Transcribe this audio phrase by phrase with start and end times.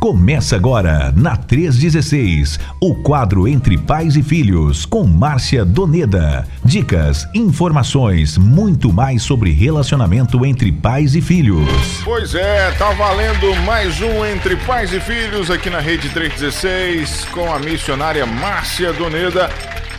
[0.00, 6.48] Começa agora, na 316, o quadro Entre Pais e Filhos, com Márcia Doneda.
[6.64, 11.68] Dicas, informações, muito mais sobre relacionamento entre pais e filhos.
[12.02, 17.52] Pois é, tá valendo mais um Entre Pais e Filhos aqui na Rede 316, com
[17.52, 19.50] a missionária Márcia Doneda,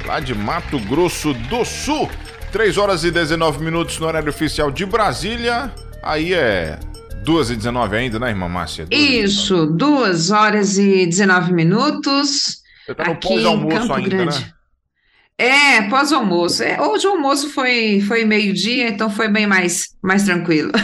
[0.07, 2.09] lá de Mato Grosso do Sul.
[2.52, 5.71] 3 horas e 19 minutos no horário oficial de Brasília.
[6.02, 6.79] Aí é
[7.24, 8.88] 2 e 19 ainda, né, irmã Márcia?
[8.90, 12.62] Isso, 2 horas e 19 minutos.
[12.86, 14.39] Você tá no pós-almoço ainda, Grande.
[14.39, 14.52] né?
[15.38, 16.62] É, pós-almoço.
[16.62, 20.71] É, hoje o almoço foi, foi meio-dia, então foi bem mais, mais tranquilo.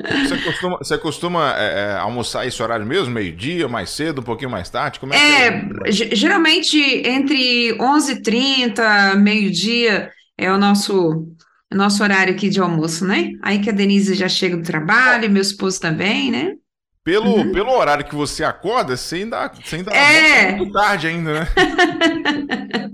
[0.00, 3.12] Você costuma, você costuma é, é, almoçar esse horário mesmo?
[3.12, 4.98] Meio-dia, mais cedo, um pouquinho mais tarde?
[4.98, 5.48] Como é, é,
[5.86, 5.92] é?
[5.92, 11.28] geralmente entre 11h30, meio-dia é o nosso
[11.76, 13.32] nosso horário aqui de almoço, né?
[13.42, 16.54] Aí que a Denise já chega do trabalho, meu esposo também, né?
[17.02, 17.52] Pelo, uhum.
[17.52, 21.48] pelo horário que você acorda, você ainda, você ainda é muito tarde ainda, né?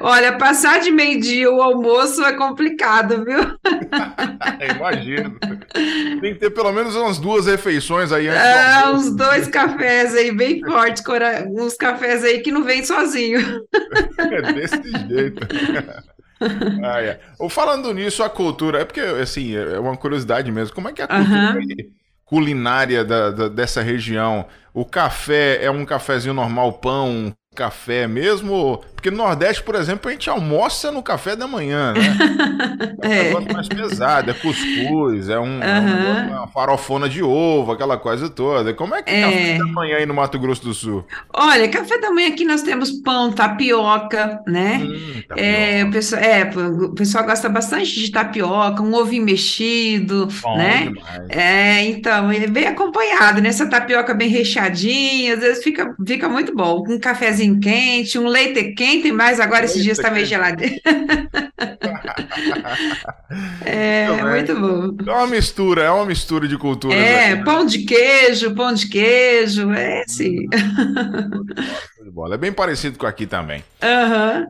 [0.00, 3.40] Olha, passar de meio-dia o almoço é complicado, viu?
[4.76, 5.38] Imagino.
[6.20, 10.32] Tem que ter pelo menos umas duas refeições aí antes É, uns dois cafés aí
[10.32, 11.02] bem fortes,
[11.56, 13.40] uns cafés aí que não vem sozinho.
[14.18, 15.46] É desse jeito.
[16.82, 17.20] ah, é.
[17.48, 21.04] Falando nisso, a cultura, é porque, assim, é uma curiosidade mesmo, como é que é
[21.04, 21.90] a cultura uhum.
[22.24, 24.46] culinária da, da, dessa região?
[24.72, 28.82] O café é um cafezinho normal, pão, café mesmo?
[29.00, 32.00] Porque no Nordeste, por exemplo, a gente almoça no café da manhã, né?
[33.02, 33.22] É um é.
[33.24, 35.62] negócio mais pesado, é cuscuz, é, um, uhum.
[35.62, 38.74] é um uma farofona de ovo, aquela coisa toda.
[38.74, 41.04] Como é que é café da manhã aí no Mato Grosso do Sul?
[41.32, 44.80] Olha, café da manhã aqui nós temos pão, tapioca, né?
[44.82, 45.40] Hum, tapioca.
[45.40, 50.84] É, o pessoal, é, o pessoal gosta bastante de tapioca, um ovinho mexido, Bom, né?
[50.84, 51.28] Demais.
[51.30, 53.48] É, então, ele é bem acompanhado, né?
[53.48, 56.84] Essa tapioca bem recheadinha, às vezes fica, fica muito bom.
[56.88, 60.74] Um cafezinho quente, um leite quente quente, mas agora esses dias está meio geladeiro.
[63.64, 64.96] é, é muito bom.
[65.06, 66.98] É uma mistura, é uma mistura de culturas.
[66.98, 67.44] É, né?
[67.44, 70.48] pão de queijo, pão de queijo, é sim.
[72.32, 73.64] É bem parecido com aqui também.
[73.82, 74.40] Aham.
[74.40, 74.46] Uhum.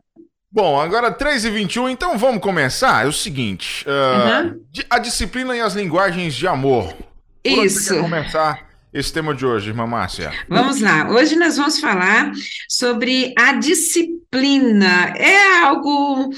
[0.53, 3.05] Bom, agora 3h21, então vamos começar.
[3.05, 4.59] É o seguinte: uh, uhum.
[4.89, 6.93] a disciplina e as linguagens de amor.
[7.41, 7.93] Por Isso.
[7.93, 10.31] Onde começar esse tema de hoje, irmã Márcia?
[10.49, 11.09] Vamos lá.
[11.09, 12.31] Hoje nós vamos falar
[12.67, 15.13] sobre a disciplina.
[15.15, 16.29] É algo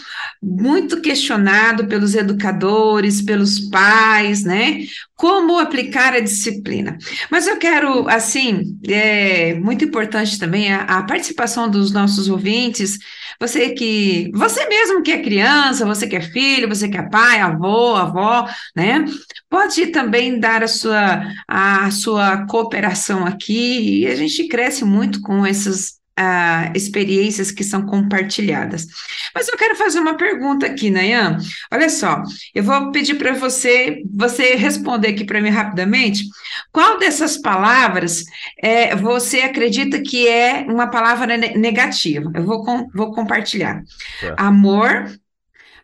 [0.42, 4.86] muito questionado pelos educadores, pelos pais, né?
[5.24, 6.98] Como aplicar a disciplina.
[7.32, 13.00] Mas eu quero, assim, é muito importante também a, a participação dos nossos ouvintes
[13.40, 17.40] você que, você mesmo que é criança, você que é filho, você que é pai,
[17.40, 19.06] avô, avó, né?
[19.50, 25.46] Pode também dar a sua, a sua cooperação aqui e a gente cresce muito com
[25.46, 28.86] essas ah, experiências que são compartilhadas.
[29.34, 31.38] Mas eu quero fazer uma pergunta aqui, Nayan.
[31.72, 32.22] Olha só,
[32.54, 36.26] eu vou pedir para você, você responder aqui para mim rapidamente.
[36.72, 38.24] Qual dessas palavras
[38.62, 42.32] é, você acredita que é uma palavra negativa?
[42.36, 43.82] Eu vou, com, vou compartilhar.
[44.22, 44.34] É.
[44.38, 45.12] Amor,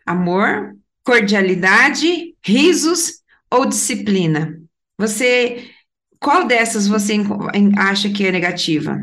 [0.06, 3.20] amor, cordialidade, risos
[3.50, 4.56] ou disciplina?
[4.96, 5.70] Você,
[6.20, 7.16] qual dessas você
[7.76, 9.00] acha que é negativa?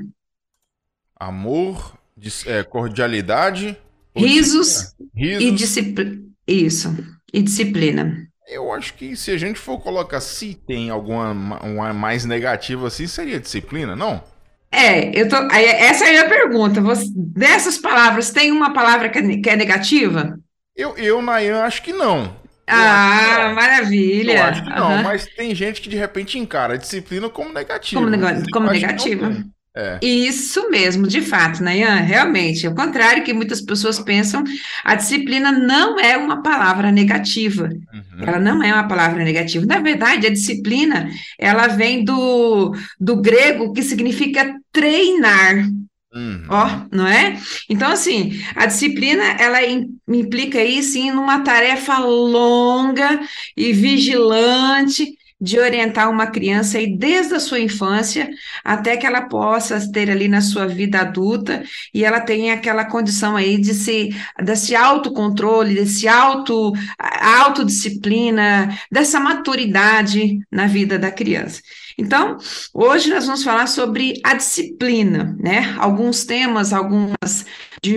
[1.20, 1.98] Amor,
[2.46, 3.78] é, cordialidade.
[4.16, 6.22] Risos, risos, e disciplina.
[6.48, 6.98] Isso,
[7.34, 8.28] e disciplina.
[8.48, 13.06] Eu acho que se a gente for colocar se tem alguma uma mais negativa assim,
[13.06, 14.24] seria disciplina, não?
[14.72, 15.36] É, eu tô.
[15.52, 16.82] Essa é a minha pergunta.
[16.82, 20.38] Você, dessas palavras, tem uma palavra que é, que é negativa?
[20.76, 22.26] Eu, eu, Nayan, acho que não.
[22.26, 24.34] Eu ah, maravilha.
[24.34, 25.04] Eu acho que não, uhum.
[25.04, 28.02] mas tem gente que de repente encara a disciplina como negativa.
[28.02, 29.44] Como, nego como negativa.
[29.80, 30.00] É.
[30.02, 32.66] Isso mesmo, de fato, Nayan, realmente.
[32.66, 34.44] Ao contrário que muitas pessoas pensam,
[34.84, 37.66] a disciplina não é uma palavra negativa.
[37.66, 38.24] Uhum.
[38.24, 39.68] Ela não é uma palavra negativa.
[39.68, 45.70] Na verdade, a disciplina, ela vem do, do grego que significa treinar.
[46.12, 46.46] Uhum.
[46.50, 47.38] Ó, não é?
[47.70, 49.60] Então, assim, a disciplina, ela
[50.08, 53.20] implica aí, sim, numa tarefa longa
[53.56, 55.06] e vigilante,
[55.40, 58.30] de orientar uma criança aí desde a sua infância
[58.64, 61.64] até que ela possa ter ali na sua vida adulta
[61.94, 64.10] e ela tenha aquela condição aí de se
[64.44, 66.74] desse autocontrole, desse auto
[67.22, 71.62] autodisciplina, dessa maturidade na vida da criança.
[72.00, 72.38] Então,
[72.74, 75.76] hoje nós vamos falar sobre a disciplina, né?
[75.78, 77.46] Alguns temas, algumas
[77.82, 77.96] de,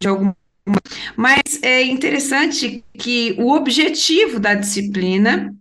[0.00, 0.32] de algum
[1.16, 5.52] mas é interessante que o objetivo da disciplina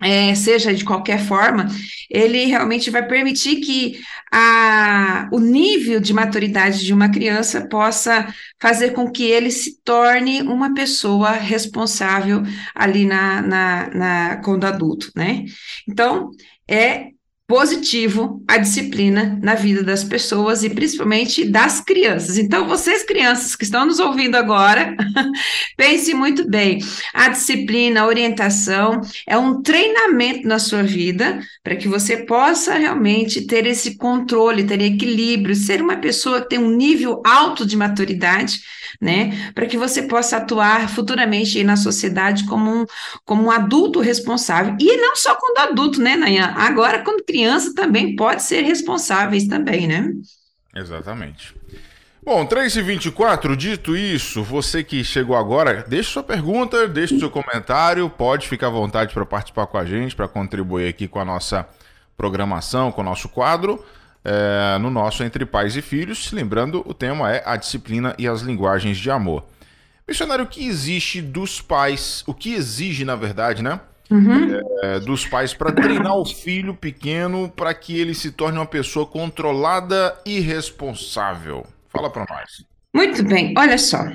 [0.00, 1.66] é, seja de qualquer forma,
[2.08, 3.98] ele realmente vai permitir que
[4.32, 10.42] a, o nível de maturidade de uma criança possa fazer com que ele se torne
[10.42, 12.42] uma pessoa responsável
[12.74, 15.44] ali na, na, na quando adulto, né?
[15.88, 16.30] Então,
[16.68, 17.08] é
[17.48, 22.36] positivo a disciplina na vida das pessoas e principalmente das crianças.
[22.36, 24.94] Então, vocês crianças que estão nos ouvindo agora,
[25.74, 26.78] pense muito bem.
[27.14, 33.46] A disciplina, a orientação é um treinamento na sua vida para que você possa realmente
[33.46, 38.60] ter esse controle, ter equilíbrio, ser uma pessoa que tem um nível alto de maturidade
[39.00, 39.52] né?
[39.54, 42.86] Para que você possa atuar futuramente na sociedade como um,
[43.24, 44.76] como um adulto responsável.
[44.80, 46.52] E não só quando adulto, né, Nayan?
[46.56, 47.37] Agora, quando criança,
[47.74, 50.12] também pode ser responsáveis também, né?
[50.74, 51.54] Exatamente.
[52.24, 58.46] Bom, 3h24, dito isso, você que chegou agora, deixe sua pergunta, deixe seu comentário, pode
[58.46, 61.66] ficar à vontade para participar com a gente, para contribuir aqui com a nossa
[62.16, 63.82] programação, com o nosso quadro
[64.24, 66.30] é, no nosso Entre Pais e Filhos.
[66.32, 69.44] Lembrando, o tema é a disciplina e as linguagens de amor.
[70.06, 73.80] Missionário, o que existe dos pais, o que exige, na verdade, né?
[74.10, 74.60] Uhum.
[74.82, 79.04] É, dos pais para treinar o filho pequeno para que ele se torne uma pessoa
[79.04, 81.66] controlada e responsável.
[81.90, 82.64] Fala para nós.
[82.94, 84.08] Muito bem, olha só.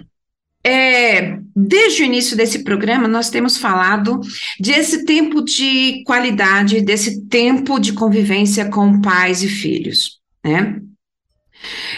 [0.65, 4.21] É, desde o início desse programa, nós temos falado
[4.59, 10.81] desse tempo de qualidade, desse tempo de convivência com pais e filhos, né?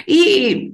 [0.08, 0.74] E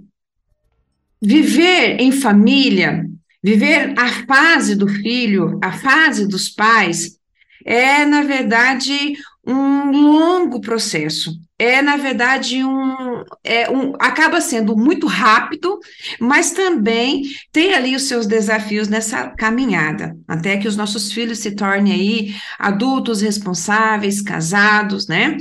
[1.21, 3.05] viver em família,
[3.43, 7.17] viver a fase do filho, a fase dos pais,
[7.65, 9.13] é, na verdade,
[9.45, 15.77] um longo processo é, na verdade, um, é um, acaba sendo muito rápido,
[16.19, 17.21] mas também
[17.51, 22.35] tem ali os seus desafios nessa caminhada, até que os nossos filhos se tornem aí
[22.57, 25.37] adultos responsáveis, casados, né?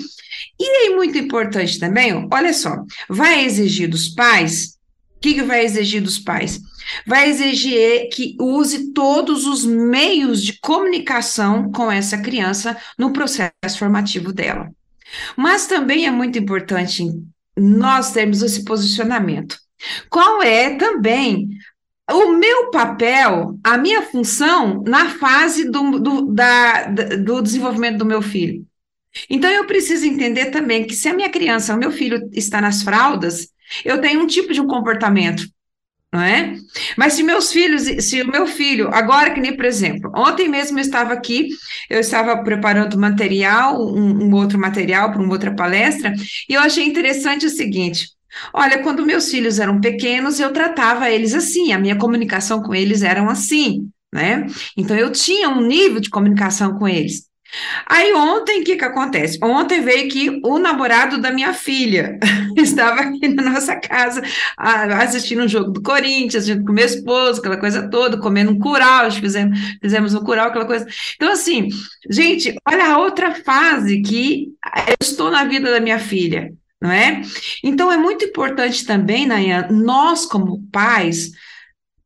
[0.61, 4.77] E aí, muito importante também, olha só, vai exigir dos pais,
[5.17, 6.61] o que, que vai exigir dos pais?
[7.07, 14.33] Vai exigir que use todos os meios de comunicação com essa criança no processo formativo
[14.33, 14.71] dela.
[15.37, 17.05] Mas também é muito importante
[17.57, 19.59] nós termos esse posicionamento.
[20.09, 21.49] Qual é também
[22.11, 28.21] o meu papel, a minha função na fase do, do, da, do desenvolvimento do meu
[28.21, 28.65] filho?
[29.29, 32.83] Então, eu preciso entender também que se a minha criança, o meu filho está nas
[32.83, 33.49] fraldas,
[33.85, 35.49] eu tenho um tipo de um comportamento
[36.13, 36.57] não é?
[36.97, 40.79] Mas se meus filhos, se o meu filho, agora que nem, por exemplo, ontem mesmo
[40.79, 41.49] eu estava aqui,
[41.89, 46.13] eu estava preparando material, um, um outro material para uma outra palestra,
[46.49, 48.09] e eu achei interessante o seguinte,
[48.53, 53.03] olha, quando meus filhos eram pequenos, eu tratava eles assim, a minha comunicação com eles
[53.03, 54.47] eram assim, né?
[54.77, 57.30] Então eu tinha um nível de comunicação com eles.
[57.87, 59.39] Aí ontem, o que que acontece?
[59.43, 62.19] Ontem veio aqui o namorado da minha filha,
[62.57, 64.23] estava aqui na nossa casa,
[64.57, 69.11] assistindo um jogo do Corinthians, junto com meu esposo, aquela coisa toda, comendo um curau,
[69.11, 70.87] fizemos, fizemos um curau, aquela coisa.
[71.17, 71.69] Então, assim,
[72.09, 74.49] gente, olha a outra fase que
[74.87, 77.21] eu estou na vida da minha filha, não é?
[77.65, 81.33] Então, é muito importante também, Nayan, nós como pais,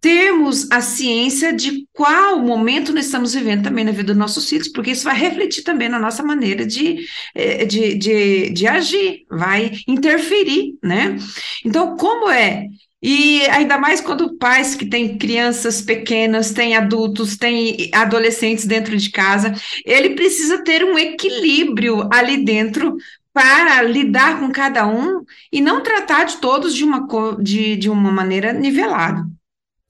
[0.04, 4.68] termos a ciência de qual momento nós estamos vivendo também na vida dos nossos filhos,
[4.68, 9.72] porque isso vai refletir também na nossa maneira de, eh, de, de, de agir, vai
[9.88, 11.16] interferir, né?
[11.64, 12.66] Então, como é
[13.02, 19.10] e ainda mais quando pais que têm crianças pequenas, têm adultos, têm adolescentes dentro de
[19.10, 19.54] casa,
[19.86, 22.94] ele precisa ter um equilíbrio ali dentro
[23.32, 27.06] para lidar com cada um e não tratar de todos de uma,
[27.40, 29.24] de, de uma maneira nivelada.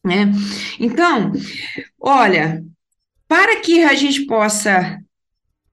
[0.04, 0.30] Né?
[0.78, 1.32] Então,
[1.98, 2.62] olha,
[3.26, 4.98] para que a gente possa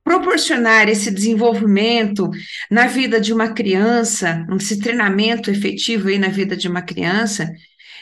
[0.04, 2.30] proporcionar esse desenvolvimento
[2.70, 7.52] na vida de uma criança, esse treinamento efetivo aí na vida de uma criança,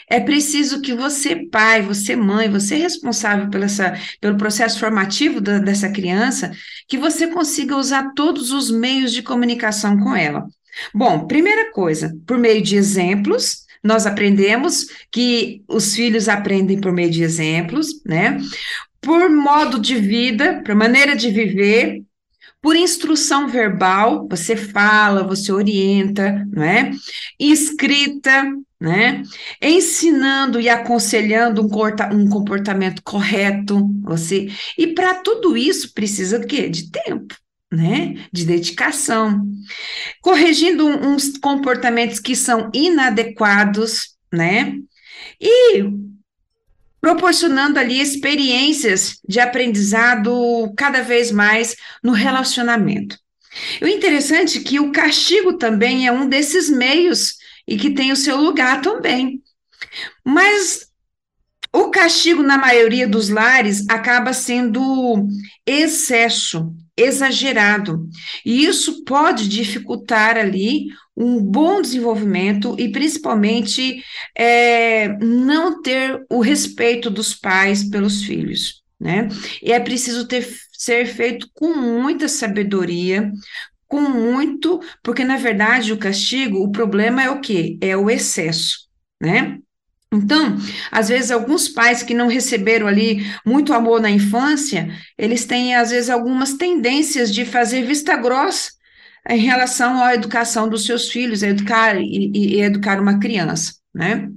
[0.08, 5.58] é preciso que você, pai, você, mãe, você responsável pela essa, pelo processo formativo da,
[5.58, 6.50] dessa criança,
[6.88, 10.48] que você consiga usar todos os meios de comunicação com ela.
[10.92, 17.10] Bom, primeira coisa, por meio de exemplos, nós aprendemos que os filhos aprendem por meio
[17.10, 18.38] de exemplos, né?
[19.00, 22.02] Por modo de vida, por maneira de viver,
[22.60, 26.90] por instrução verbal, você fala, você orienta, não é?
[27.38, 28.44] Escrita,
[28.78, 29.22] né?
[29.62, 34.48] Ensinando e aconselhando um, um comportamento correto, você.
[34.76, 36.68] E para tudo isso precisa de quê?
[36.68, 37.34] De tempo
[37.70, 39.46] né, de dedicação,
[40.20, 44.76] corrigindo uns comportamentos que são inadequados, né,
[45.40, 45.84] e
[47.00, 53.18] proporcionando ali experiências de aprendizado cada vez mais no relacionamento.
[53.80, 57.36] O interessante é que o castigo também é um desses meios
[57.66, 59.42] e que tem o seu lugar também.
[60.24, 60.90] Mas
[61.72, 65.26] o castigo, na maioria dos lares, acaba sendo
[65.66, 68.08] excesso, exagerado.
[68.44, 74.02] E isso pode dificultar ali um bom desenvolvimento e, principalmente,
[74.36, 78.82] é, não ter o respeito dos pais pelos filhos.
[78.98, 79.28] Né?
[79.62, 83.32] E é preciso ter, ser feito com muita sabedoria,
[83.88, 87.76] com muito, porque na verdade o castigo, o problema é o quê?
[87.80, 88.86] É o excesso,
[89.20, 89.58] né?
[90.12, 90.56] Então,
[90.90, 95.90] às vezes, alguns pais que não receberam ali muito amor na infância, eles têm, às
[95.90, 98.72] vezes, algumas tendências de fazer vista grossa
[99.28, 104.28] em relação à educação dos seus filhos, educar e, e educar uma criança, né?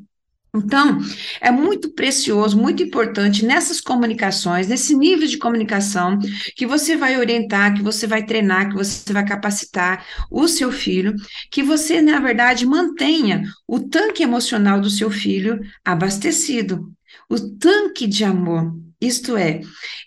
[0.56, 1.00] Então,
[1.42, 6.20] é muito precioso, muito importante nessas comunicações, nesse nível de comunicação,
[6.56, 11.16] que você vai orientar, que você vai treinar, que você vai capacitar o seu filho,
[11.50, 16.94] que você, na verdade, mantenha o tanque emocional do seu filho abastecido,
[17.28, 18.76] o tanque de amor.
[19.02, 19.60] Isto é,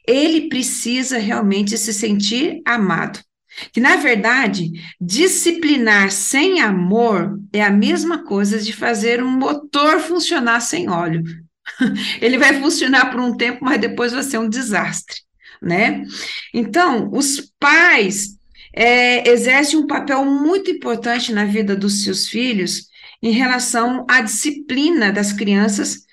[0.06, 3.18] ele precisa realmente se sentir amado.
[3.72, 4.70] Que, na verdade,
[5.00, 11.22] disciplinar sem amor é a mesma coisa de fazer um motor funcionar sem óleo.
[12.20, 15.16] Ele vai funcionar por um tempo, mas depois vai ser um desastre,
[15.60, 16.04] né?
[16.52, 18.36] Então, os pais
[18.74, 22.88] é, exercem um papel muito importante na vida dos seus filhos
[23.22, 26.04] em relação à disciplina das crianças,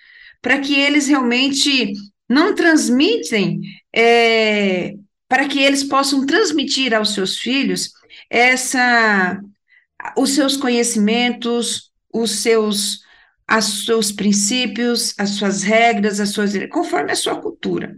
[0.41, 1.93] para que eles realmente
[2.29, 3.61] não transmitem
[3.93, 4.95] é,
[5.33, 7.91] para que eles possam transmitir aos seus filhos
[8.29, 9.41] essa
[10.15, 12.99] os seus conhecimentos, os seus
[13.49, 17.97] os seus princípios, as suas regras, as suas conforme a sua cultura.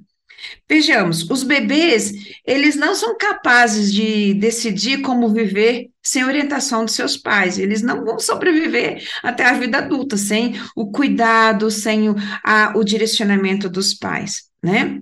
[0.70, 2.14] Vejamos, os bebês,
[2.46, 7.60] eles não são capazes de decidir como viver sem orientação dos seus pais.
[7.60, 12.84] Eles não vão sobreviver até a vida adulta sem o cuidado, sem o, a, o
[12.84, 15.02] direcionamento dos pais, né?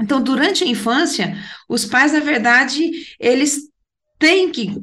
[0.00, 1.36] Então, durante a infância,
[1.68, 3.68] os pais, na verdade, eles
[4.18, 4.74] têm que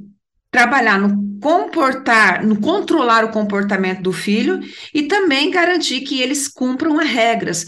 [0.52, 4.60] trabalhar no comportar, no controlar o comportamento do filho
[4.94, 7.66] e também garantir que eles cumpram as regras,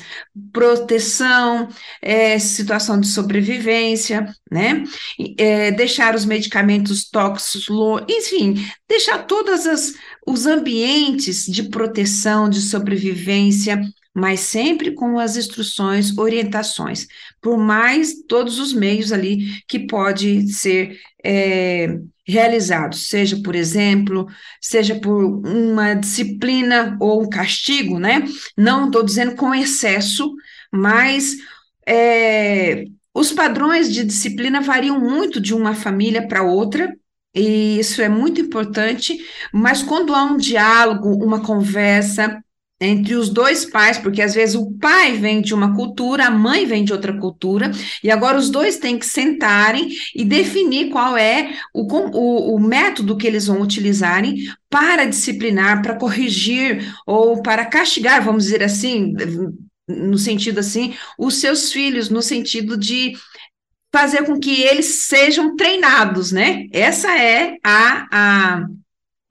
[0.52, 1.70] proteção,
[2.02, 4.84] é, situação de sobrevivência, né?
[5.38, 9.64] É, deixar os medicamentos tóxicos, enfim, deixar todos
[10.28, 13.82] os ambientes de proteção, de sobrevivência
[14.13, 17.08] mas sempre com as instruções, orientações,
[17.41, 24.27] por mais todos os meios ali que pode ser é, realizado, seja por exemplo,
[24.62, 28.24] seja por uma disciplina ou um castigo, né?
[28.58, 30.34] Não estou dizendo com excesso,
[30.72, 31.36] mas
[31.88, 36.96] é, os padrões de disciplina variam muito de uma família para outra,
[37.36, 39.17] e isso é muito importante,
[39.51, 42.43] mas quando há um diálogo, uma conversa,
[42.86, 46.66] entre os dois pais, porque às vezes o pai vem de uma cultura, a mãe
[46.66, 47.72] vem de outra cultura,
[48.04, 53.18] e agora os dois têm que sentarem e definir qual é o, o, o método
[53.18, 59.13] que eles vão utilizarem para disciplinar, para corrigir ou para castigar, vamos dizer assim,
[59.88, 63.13] no sentido assim, os seus filhos, no sentido de
[63.94, 66.66] fazer com que eles sejam treinados, né?
[66.72, 68.66] Essa é a, a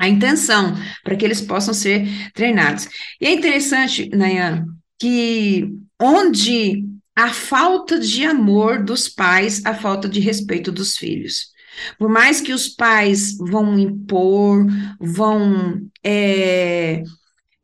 [0.03, 2.89] a intenção, para que eles possam ser treinados.
[3.21, 4.67] E é interessante, Nayan,
[4.99, 5.69] que
[6.01, 11.53] onde a falta de amor dos pais, a falta de respeito dos filhos.
[12.01, 14.67] Por mais que os pais vão impor,
[15.01, 17.05] vão é,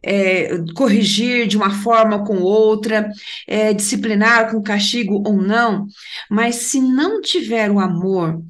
[0.02, 3.10] é, corrigir de uma forma ou com outra,
[3.46, 5.86] é, disciplinar com castigo ou não,
[6.30, 8.40] mas se não tiver o amor,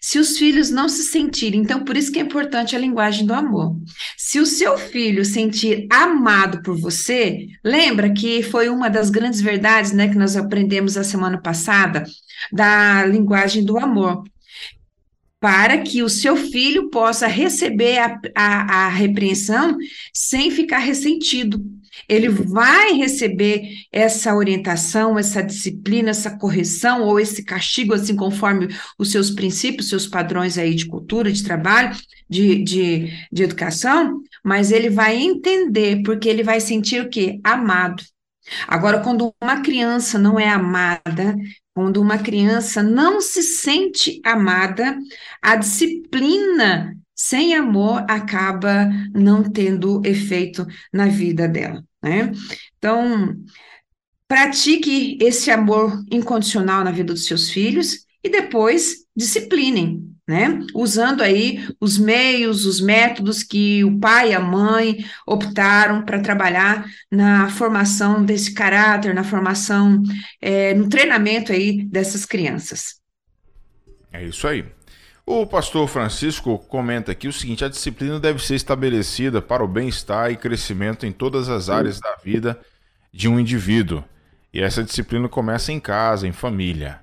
[0.00, 3.34] se os filhos não se sentirem, então por isso que é importante a linguagem do
[3.34, 3.76] amor.
[4.16, 9.92] Se o seu filho sentir amado por você, lembra que foi uma das grandes verdades,
[9.92, 12.04] né, que nós aprendemos a semana passada
[12.52, 14.22] da linguagem do amor
[15.40, 19.76] para que o seu filho possa receber a, a, a, repreensão
[20.12, 21.64] sem ficar ressentido.
[22.08, 28.68] Ele vai receber essa orientação, essa disciplina, essa correção ou esse castigo, assim conforme
[28.98, 31.96] os seus princípios, seus padrões aí de cultura, de trabalho,
[32.28, 37.40] de, de, de educação, mas ele vai entender, porque ele vai sentir o quê?
[37.44, 38.02] Amado.
[38.66, 41.36] Agora, quando uma criança não é amada,
[41.78, 44.98] quando uma criança não se sente amada,
[45.40, 52.32] a disciplina sem amor acaba não tendo efeito na vida dela, né?
[52.76, 53.32] Então,
[54.26, 60.60] pratique esse amor incondicional na vida dos seus filhos e depois disciplinem, né?
[60.74, 66.84] Usando aí os meios, os métodos que o pai e a mãe optaram para trabalhar
[67.10, 70.02] na formação desse caráter, na formação,
[70.38, 73.00] é, no treinamento aí dessas crianças.
[74.12, 74.66] É isso aí.
[75.24, 80.30] O pastor Francisco comenta aqui o seguinte: a disciplina deve ser estabelecida para o bem-estar
[80.30, 82.60] e crescimento em todas as áreas da vida
[83.10, 84.04] de um indivíduo.
[84.52, 87.00] E essa disciplina começa em casa, em família.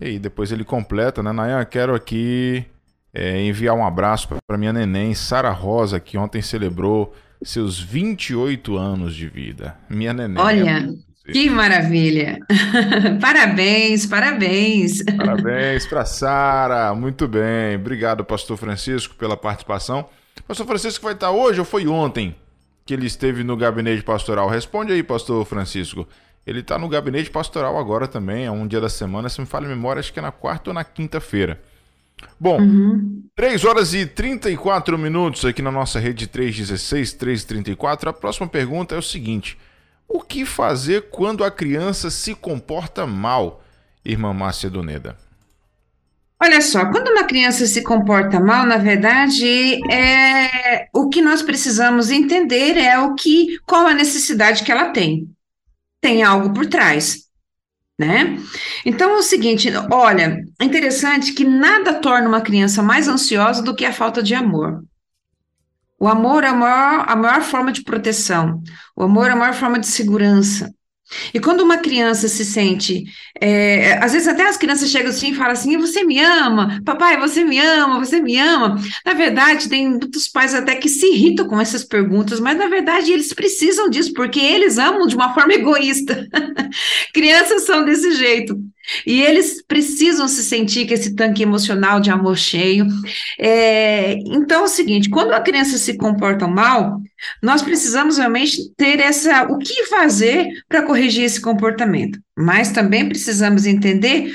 [0.00, 1.32] E aí depois ele completa, né?
[1.32, 2.64] Nayan, quero aqui
[3.14, 9.14] é, enviar um abraço para minha neném, Sara Rosa, que ontem celebrou seus 28 anos
[9.14, 9.76] de vida.
[9.88, 10.42] Minha neném.
[10.42, 10.94] Olha,
[11.32, 12.38] que maravilha!
[13.20, 15.02] parabéns, parabéns!
[15.02, 17.76] Parabéns para Sara, muito bem.
[17.76, 20.08] Obrigado, Pastor Francisco, pela participação.
[20.46, 22.36] Pastor Francisco vai estar hoje ou foi ontem
[22.84, 24.48] que ele esteve no gabinete pastoral?
[24.48, 26.06] Responde aí, Pastor Francisco.
[26.46, 29.66] Ele está no gabinete pastoral agora também, é um dia da semana, se me falha
[29.66, 31.60] a memória, acho que é na quarta ou na quinta-feira.
[32.38, 33.24] Bom, uhum.
[33.34, 38.08] 3 horas e 34 minutos aqui na nossa rede 316, 334.
[38.08, 39.58] A próxima pergunta é o seguinte:
[40.08, 43.62] O que fazer quando a criança se comporta mal,
[44.04, 45.16] irmã Márcia Doneda?
[46.40, 52.10] Olha só, quando uma criança se comporta mal, na verdade, é o que nós precisamos
[52.10, 55.28] entender é o que qual a necessidade que ela tem
[56.06, 57.24] tem algo por trás,
[57.98, 58.38] né?
[58.84, 63.74] Então é o seguinte, olha, é interessante que nada torna uma criança mais ansiosa do
[63.74, 64.84] que a falta de amor.
[65.98, 68.62] O amor é a maior, a maior forma de proteção,
[68.94, 70.72] o amor é a maior forma de segurança.
[71.32, 73.04] E quando uma criança se sente,
[73.40, 77.18] é, às vezes até as crianças chegam assim e falam assim: você me ama, papai,
[77.18, 78.76] você me ama, você me ama.
[79.04, 83.12] Na verdade, tem muitos pais até que se irritam com essas perguntas, mas na verdade
[83.12, 86.26] eles precisam disso, porque eles amam de uma forma egoísta.
[87.14, 88.58] Crianças são desse jeito.
[89.06, 92.86] E eles precisam se sentir com esse tanque emocional de amor cheio.
[93.38, 97.00] É, então é o seguinte: quando a criança se comporta mal,
[97.42, 102.18] nós precisamos realmente ter essa o que fazer para corrigir esse comportamento.
[102.36, 104.32] Mas também precisamos entender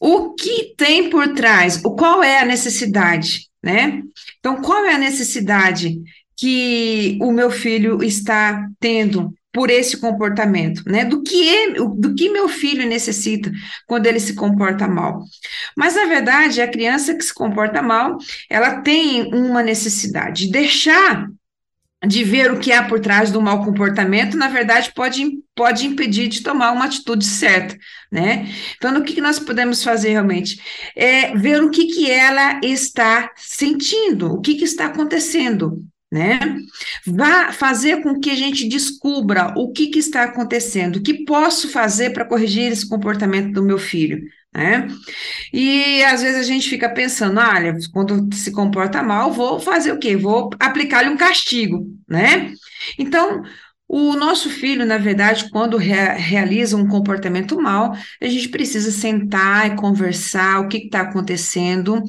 [0.00, 4.02] o que tem por trás, o qual é a necessidade, né?
[4.38, 5.98] Então, qual é a necessidade
[6.36, 11.04] que o meu filho está tendo por esse comportamento, né?
[11.04, 13.50] Do que ele, do que meu filho necessita
[13.88, 15.24] quando ele se comporta mal.
[15.76, 18.18] Mas na verdade, a criança que se comporta mal,
[18.48, 20.48] ela tem uma necessidade.
[20.52, 21.26] Deixar
[22.06, 26.28] de ver o que há por trás do mau comportamento, na verdade, pode, pode impedir
[26.28, 27.76] de tomar uma atitude certa,
[28.12, 28.46] né?
[28.76, 30.62] Então, o que, que nós podemos fazer realmente?
[30.94, 36.38] É ver o que, que ela está sentindo, o que, que está acontecendo, né?
[37.06, 41.68] Vá fazer com que a gente descubra o que, que está acontecendo, o que posso
[41.68, 44.20] fazer para corrigir esse comportamento do meu filho,
[44.54, 44.88] né?
[45.52, 49.92] E às vezes a gente fica pensando, ah, olha, quando se comporta mal, vou fazer
[49.92, 50.16] o quê?
[50.16, 52.52] Vou aplicar-lhe um castigo, né?
[52.98, 53.42] Então,
[53.88, 59.66] o nosso filho, na verdade, quando rea realiza um comportamento mal, a gente precisa sentar
[59.66, 62.02] e conversar o que está acontecendo,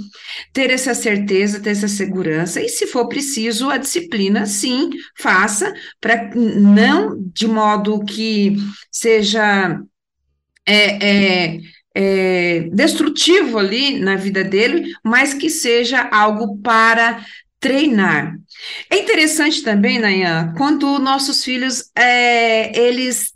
[0.52, 6.30] ter essa certeza, ter essa segurança, e se for preciso, a disciplina, sim, faça, para
[6.36, 8.58] não de modo que
[8.92, 9.80] seja.
[10.66, 11.60] É, é,
[11.96, 17.26] é, destrutivo ali na vida dele, mas que seja algo para
[17.60, 18.36] treinar.
[18.90, 23.34] É interessante também, Nayan, quando nossos filhos, é, eles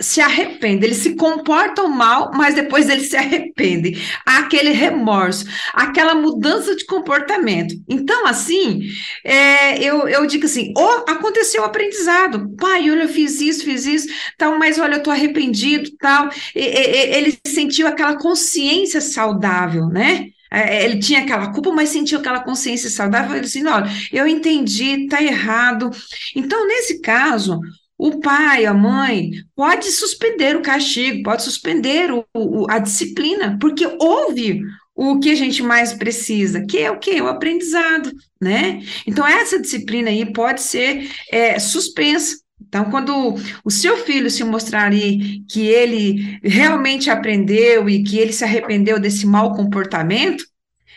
[0.00, 3.96] se arrependem, eles se comportam mal, mas depois eles se arrependem.
[4.26, 7.74] Há aquele remorso, aquela mudança de comportamento.
[7.88, 8.80] Então, assim,
[9.24, 12.54] é, eu, eu digo assim: oh, aconteceu o aprendizado.
[12.56, 16.28] Pai, olha, eu fiz isso, fiz isso, tal, mas olha, eu estou arrependido, tal.
[16.54, 20.26] E, e, ele sentiu aquela consciência saudável, né?
[20.52, 25.04] É, ele tinha aquela culpa, mas sentiu aquela consciência saudável, ele disse, olha, eu entendi,
[25.04, 25.90] está errado.
[26.36, 27.58] Então, nesse caso,
[27.96, 33.86] o pai, a mãe, pode suspender o castigo, pode suspender o, o, a disciplina, porque
[33.98, 34.60] houve
[34.94, 37.20] o que a gente mais precisa, que é o que?
[37.20, 38.82] O aprendizado, né?
[39.06, 42.36] Então, essa disciplina aí pode ser é, suspensa.
[42.72, 48.32] Então, quando o seu filho se mostrar ali que ele realmente aprendeu e que ele
[48.32, 50.42] se arrependeu desse mau comportamento,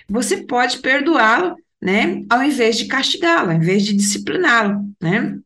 [0.08, 2.24] você pode perdoá-lo, né?
[2.30, 5.38] Ao invés de castigá-lo, ao invés de discipliná-lo, né?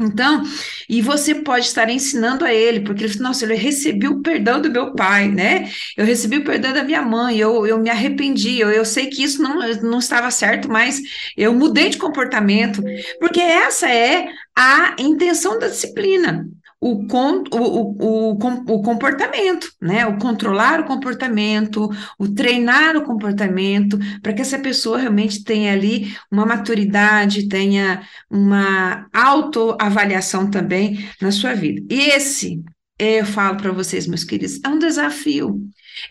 [0.00, 0.44] Então,
[0.88, 4.70] e você pode estar ensinando a ele, porque ele nossa, eu recebi o perdão do
[4.70, 5.68] meu pai, né?
[5.96, 9.24] Eu recebi o perdão da minha mãe, eu, eu me arrependi, eu, eu sei que
[9.24, 11.00] isso não, não estava certo, mas
[11.36, 12.80] eu mudei de comportamento,
[13.18, 16.46] porque essa é a intenção da disciplina.
[16.80, 20.06] O, o, o, o, comportamento, né?
[20.06, 26.14] O controlar o comportamento, o treinar o comportamento, para que essa pessoa realmente tenha ali
[26.30, 31.82] uma maturidade, tenha uma autoavaliação também na sua vida.
[31.92, 32.62] E esse,
[32.96, 35.60] eu falo para vocês, meus queridos, é um desafio.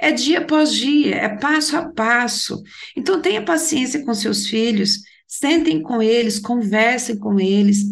[0.02, 2.62] É dia após dia, é passo a passo.
[2.96, 7.86] Então tenha paciência com seus filhos, sentem com eles, conversem com eles,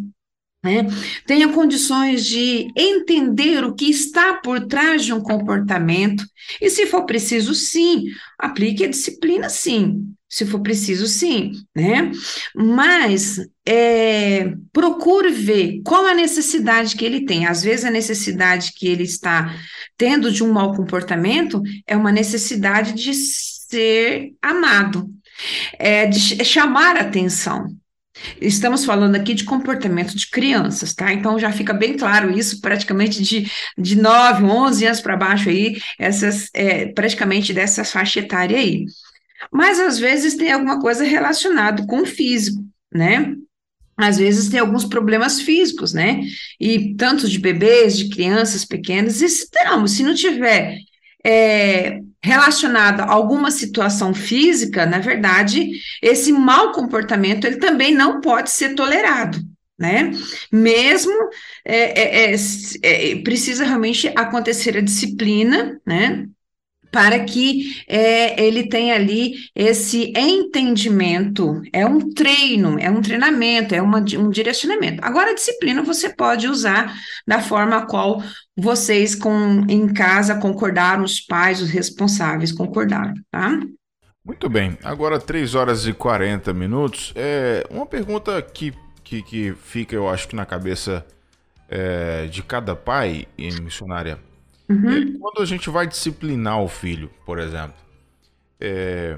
[0.66, 0.88] né?
[1.28, 6.26] Tenha condições de entender o que está por trás de um comportamento,
[6.60, 8.06] e se for preciso, sim,
[8.40, 10.12] aplique a disciplina, sim.
[10.28, 12.12] Se for preciso, sim, né?
[12.54, 17.46] Mas é, procure ver qual a necessidade que ele tem.
[17.46, 19.56] Às vezes, a necessidade que ele está
[19.96, 25.10] tendo de um mau comportamento é uma necessidade de ser amado,
[25.80, 27.68] é de chamar atenção.
[28.40, 31.12] Estamos falando aqui de comportamento de crianças, tá?
[31.12, 35.78] Então já fica bem claro isso, praticamente de, de 9, 11 anos para baixo aí,
[36.00, 38.86] essas, é, praticamente dessa faixa etária aí.
[39.52, 43.36] Mas às vezes tem alguma coisa relacionada com o físico, né?
[43.98, 46.22] Às vezes tem alguns problemas físicos, né?
[46.60, 50.80] E tanto de bebês, de crianças pequenas, e se, não, se não tiver
[51.24, 55.70] é, relacionada a alguma situação física, na verdade,
[56.02, 59.38] esse mau comportamento ele também não pode ser tolerado.
[59.78, 60.12] Né?
[60.52, 61.14] Mesmo
[61.66, 66.26] é, é, é, é precisa realmente acontecer a disciplina, né?
[66.96, 71.62] Para que é, ele tenha ali esse entendimento.
[71.74, 75.04] É um treino, é um treinamento, é uma, um direcionamento.
[75.04, 76.96] Agora, a disciplina você pode usar
[77.28, 78.24] da forma a qual
[78.56, 83.60] vocês com, em casa concordaram, os pais, os responsáveis concordaram, tá?
[84.24, 87.12] Muito bem, agora 3 horas e 40 minutos.
[87.14, 91.06] É uma pergunta que, que, que fica, eu acho que na cabeça
[91.68, 93.28] é, de cada pai
[93.62, 94.18] missionária.
[94.68, 95.20] Uhum.
[95.20, 97.76] quando a gente vai disciplinar o filho, por exemplo,
[98.60, 99.18] é,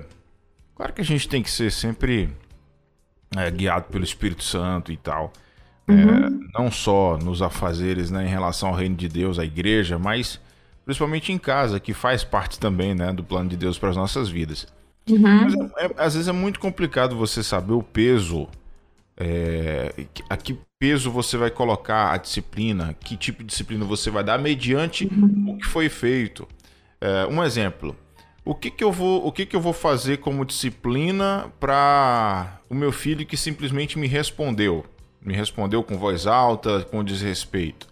[0.75, 2.29] claro que a gente tem que ser sempre
[3.35, 5.31] é, guiado pelo Espírito Santo e tal.
[5.87, 6.49] É, uhum.
[6.53, 10.37] não só nos afazeres né, em relação ao reino de Deus, à igreja, mas
[10.83, 14.29] principalmente em casa, que faz parte também né, do plano de Deus para as nossas
[14.29, 14.67] vidas.
[15.09, 15.19] Uhum.
[15.21, 18.47] Mas é, é, às vezes é muito complicado você saber o peso
[19.17, 19.91] é,
[20.29, 24.37] a que peso você vai colocar a disciplina, que tipo de disciplina você vai dar
[24.37, 25.09] mediante
[25.47, 26.47] o que foi feito.
[27.01, 27.95] É, um exemplo.
[28.45, 32.75] O que, que eu vou, o que, que eu vou fazer como disciplina para o
[32.75, 34.85] meu filho que simplesmente me respondeu,
[35.21, 37.87] me respondeu com voz alta, com desrespeito?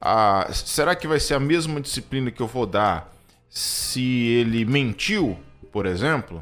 [0.00, 3.12] Ah, será que vai ser a mesma disciplina que eu vou dar
[3.50, 5.36] se ele mentiu,
[5.72, 6.40] por exemplo?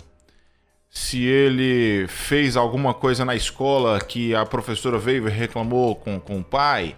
[0.95, 6.39] Se ele fez alguma coisa na escola que a professora veio e reclamou com, com
[6.39, 6.97] o pai.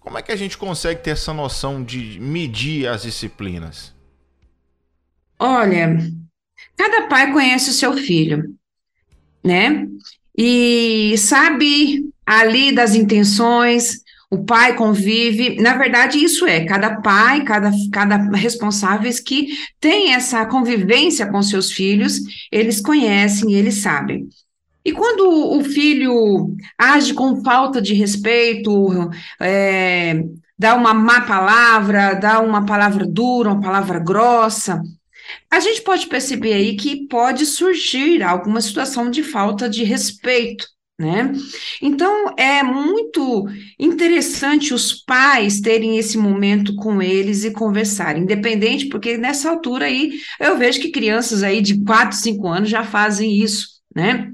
[0.00, 3.94] Como é que a gente consegue ter essa noção de medir as disciplinas?
[5.38, 5.96] Olha,
[6.76, 8.56] cada pai conhece o seu filho,
[9.44, 9.86] né?
[10.36, 17.70] E sabe ali das intenções, o pai convive, na verdade, isso é, cada pai, cada,
[17.90, 19.48] cada responsáveis que
[19.80, 22.20] tem essa convivência com seus filhos,
[22.52, 24.28] eles conhecem, eles sabem.
[24.84, 29.10] E quando o filho age com falta de respeito,
[29.40, 30.22] é,
[30.58, 34.82] dá uma má palavra, dá uma palavra dura, uma palavra grossa,
[35.50, 40.66] a gente pode perceber aí que pode surgir alguma situação de falta de respeito
[40.98, 41.32] né?
[41.80, 43.46] Então, é muito
[43.78, 50.18] interessante os pais terem esse momento com eles e conversarem, independente, porque nessa altura aí
[50.40, 54.32] eu vejo que crianças aí de 4, 5 anos já fazem isso, né?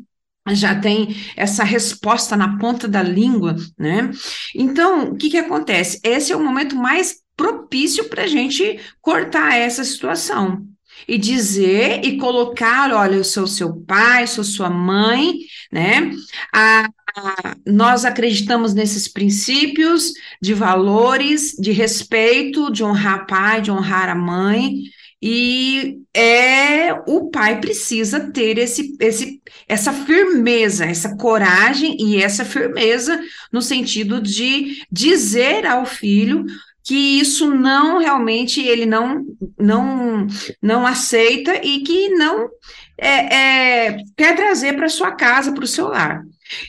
[0.53, 4.11] Já tem essa resposta na ponta da língua, né?
[4.55, 6.01] Então, o que que acontece?
[6.03, 10.67] Esse é o momento mais propício para a gente cortar essa situação,
[11.07, 15.35] e dizer e colocar, olha, eu sou seu pai, sou sua mãe,
[15.71, 16.11] né?
[16.53, 24.09] A, a, nós acreditamos nesses princípios de valores, de respeito, de honrar pai, de honrar
[24.09, 24.85] a mãe,
[25.27, 33.19] e é o pai precisa ter esse, esse, essa firmeza, essa coragem e essa firmeza
[33.51, 36.45] no sentido de dizer ao filho
[36.85, 39.25] que isso não realmente ele não
[39.59, 40.27] não
[40.61, 42.51] não aceita e que não
[42.99, 46.23] é, é quer trazer para sua casa, para o seu lar.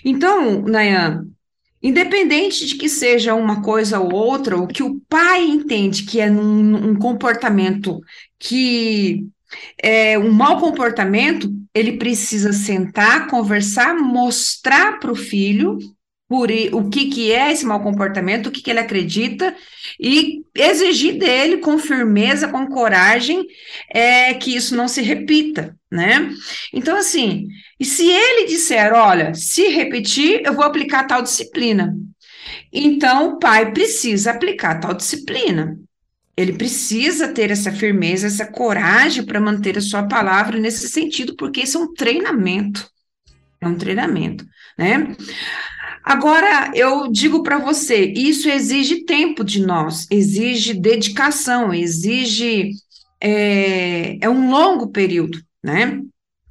[0.03, 1.27] Então, Nayan,
[1.83, 6.31] independente de que seja uma coisa ou outra, o que o pai entende que é
[6.31, 7.99] um, um comportamento
[8.39, 9.27] que
[9.81, 15.77] é um mau comportamento, ele precisa sentar, conversar, mostrar para o filho
[16.27, 19.55] por o que, que é esse mau comportamento, o que, que ele acredita,
[19.99, 23.45] e exigir dele com firmeza, com coragem,
[23.93, 26.29] é, que isso não se repita, né?
[26.73, 27.47] Então, assim,
[27.79, 31.95] e se ele disser, olha, se repetir, eu vou aplicar tal disciplina.
[32.73, 35.77] Então, o pai precisa aplicar tal disciplina.
[36.35, 41.61] Ele precisa ter essa firmeza, essa coragem para manter a sua palavra nesse sentido, porque
[41.61, 42.89] isso é um treinamento.
[43.61, 44.45] É um treinamento,
[44.77, 45.15] né?
[46.05, 52.71] Agora, eu digo para você, isso exige tempo de nós, exige dedicação, exige.
[53.19, 55.99] É, é um longo período, né?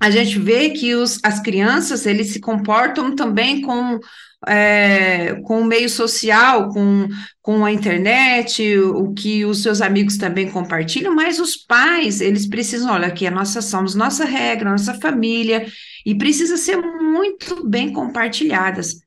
[0.00, 4.00] A gente vê que os, as crianças, eles se comportam também com
[4.46, 7.08] é, com o meio social, com,
[7.40, 12.92] com a internet, o que os seus amigos também compartilham, mas os pais, eles precisam,
[12.92, 15.66] olha, aqui a nossa somos nossa regra, nossa família,
[16.04, 19.03] e precisa ser muito bem compartilhadas.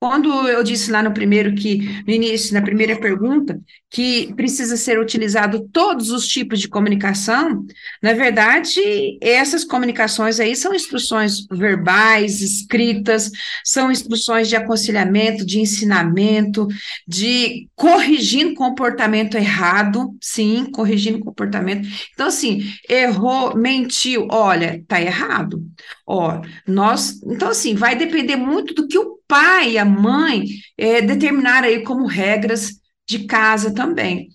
[0.00, 3.60] Quando eu disse lá no primeiro que, no início, na primeira pergunta,
[3.90, 7.66] que precisa ser utilizado todos os tipos de comunicação,
[8.02, 8.80] na verdade,
[9.20, 13.30] essas comunicações aí são instruções verbais, escritas,
[13.62, 16.66] são instruções de aconselhamento, de ensinamento,
[17.06, 21.86] de corrigindo comportamento errado, sim, corrigindo comportamento.
[22.14, 25.62] Então, assim, errou, mentiu, olha, tá errado.
[26.06, 30.44] Ó, nós, então, assim, vai depender muito do que o pai e a mãe
[30.76, 32.72] é, determinar aí como regras
[33.08, 34.28] de casa também.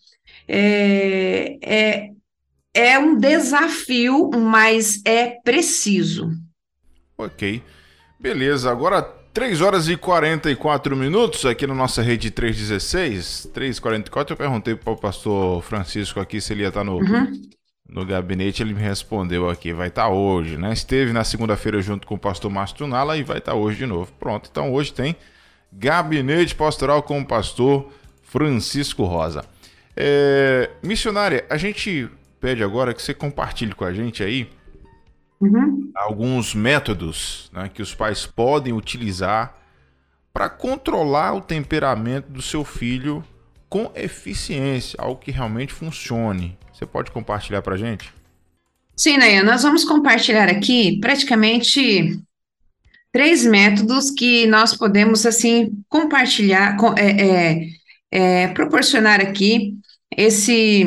[0.47, 2.09] É, é,
[2.73, 6.31] é um desafio, mas é preciso.
[7.17, 7.61] Ok.
[8.19, 13.49] Beleza, agora 3 horas e 44 minutos aqui na nossa rede 316.
[13.53, 17.41] 3h44, eu perguntei para o pastor Francisco aqui se ele ia estar no, uhum.
[17.87, 18.61] No gabinete.
[18.61, 20.73] Ele me respondeu aqui, vai estar tá hoje, né?
[20.73, 23.85] Esteve na segunda-feira junto com o pastor Márcio Tunala e vai estar tá hoje de
[23.85, 24.11] novo.
[24.19, 25.15] Pronto, então hoje tem
[25.71, 27.91] Gabinete Pastoral com o pastor
[28.23, 29.45] Francisco Rosa.
[29.95, 34.49] É, missionária, a gente pede agora que você compartilhe com a gente aí
[35.39, 35.91] uhum.
[35.95, 39.55] alguns métodos né, que os pais podem utilizar
[40.33, 43.23] para controlar o temperamento do seu filho
[43.69, 46.57] com eficiência, algo que realmente funcione.
[46.75, 48.13] Você pode compartilhar para a gente?
[48.97, 52.19] Sim, Nayan, nós vamos compartilhar aqui praticamente
[53.13, 57.67] três métodos que nós podemos, assim, compartilhar, é, é,
[58.11, 59.77] é, proporcionar aqui
[60.15, 60.85] esse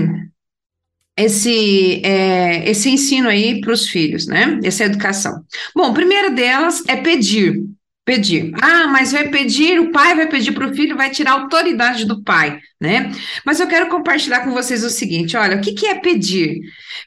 [1.17, 4.61] esse, é, esse ensino aí para os filhos, né?
[4.63, 5.43] Essa educação.
[5.75, 7.65] Bom, a primeira delas é pedir.
[8.09, 8.53] Pedir.
[8.63, 12.07] Ah, mas vai pedir, o pai vai pedir para o filho, vai tirar a autoridade
[12.07, 13.13] do pai, né?
[13.45, 16.59] Mas eu quero compartilhar com vocês o seguinte: olha, o que, que é pedir?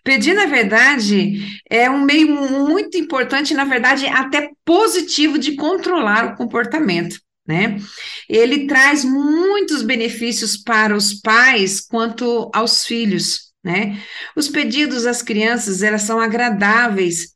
[0.03, 6.35] Pedir, na verdade, é um meio muito importante, na verdade, até positivo de controlar o
[6.35, 7.77] comportamento né?
[8.29, 13.99] Ele traz muitos benefícios para os pais quanto aos filhos, né?
[14.35, 17.30] Os pedidos às crianças, elas são agradáveis,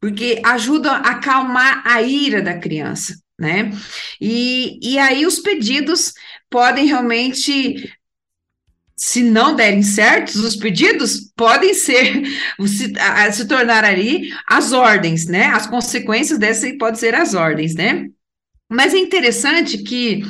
[0.00, 3.70] porque ajudam a acalmar a ira da criança, né?
[4.20, 6.12] E, e aí os pedidos
[6.50, 7.92] podem realmente
[8.96, 12.22] se não derem certos, os pedidos podem ser
[12.66, 15.46] se, a, se tornar ali as ordens, né?
[15.46, 18.08] As consequências dessa podem ser as ordens, né?
[18.70, 20.22] Mas é interessante que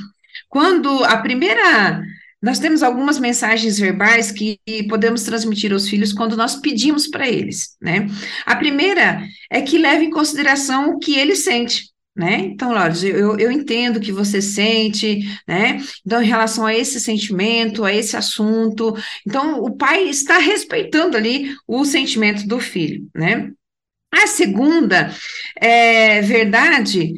[0.49, 2.03] quando a primeira.
[2.43, 7.77] Nós temos algumas mensagens verbais que podemos transmitir aos filhos quando nós pedimos para eles,
[7.81, 8.07] né?
[8.45, 12.41] A primeira é que leve em consideração o que ele sente, né?
[12.41, 15.79] Então, Lores, eu, eu entendo o que você sente, né?
[16.05, 18.95] Então, em relação a esse sentimento, a esse assunto,
[19.27, 23.51] então o pai está respeitando ali o sentimento do filho, né?
[24.13, 25.11] A segunda
[25.61, 27.13] é, verdade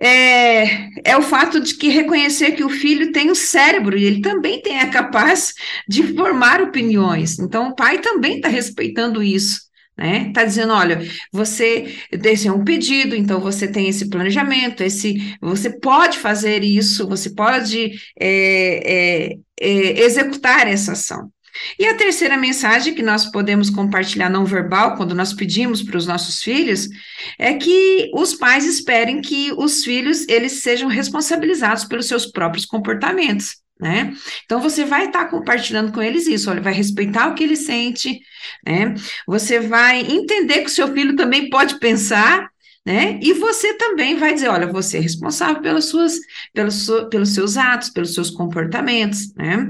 [0.00, 4.20] é, é o fato de que reconhecer que o filho tem um cérebro e ele
[4.20, 5.54] também tem é capaz
[5.88, 7.38] de formar opiniões.
[7.38, 9.66] Então, o pai também está respeitando isso.
[9.96, 10.30] Né?
[10.34, 11.00] Tá dizendo, olha,
[11.32, 17.30] você é um pedido, então você tem esse planejamento, esse você pode fazer isso, você
[17.30, 21.30] pode é, é, é, executar essa ação.
[21.78, 26.06] E a terceira mensagem que nós podemos compartilhar não verbal, quando nós pedimos para os
[26.06, 26.88] nossos filhos,
[27.38, 33.56] é que os pais esperem que os filhos eles sejam responsabilizados pelos seus próprios comportamentos.
[33.78, 34.14] Né?
[34.46, 37.56] Então você vai estar tá compartilhando com eles isso, olha, vai respeitar o que ele
[37.56, 38.20] sente,
[38.64, 38.94] né?
[39.26, 42.48] Você vai entender que o seu filho também pode pensar
[42.86, 43.18] né?
[43.20, 46.20] E você também vai dizer, olha, você é responsável pelas suas,
[46.54, 49.68] pelos, seus atos, pelos seus comportamentos, né?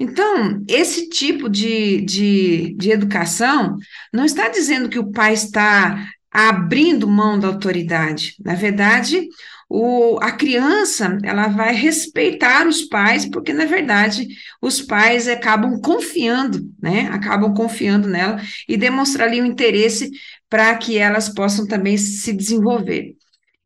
[0.00, 3.76] Então, esse tipo de, de, de educação
[4.12, 8.34] não está dizendo que o pai está abrindo mão da autoridade.
[8.44, 9.28] Na verdade,
[9.68, 14.26] o, a criança ela vai respeitar os pais, porque na verdade
[14.60, 17.08] os pais acabam confiando, né?
[17.12, 20.10] Acabam confiando nela e demonstrar ali o interesse
[20.50, 23.16] para que elas possam também se desenvolver.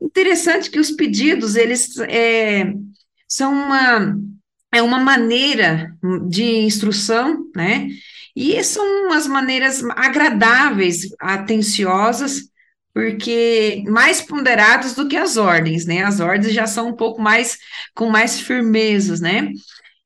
[0.01, 2.73] Interessante que os pedidos eles é,
[3.27, 4.16] são uma
[4.70, 5.97] é uma maneira
[6.29, 7.88] de instrução, né?
[8.37, 12.49] E são as maneiras agradáveis, atenciosas
[12.94, 16.05] porque mais ponderados do que as ordens, né?
[16.05, 17.59] As ordens já são um pouco mais
[17.92, 19.51] com mais firmezas, né?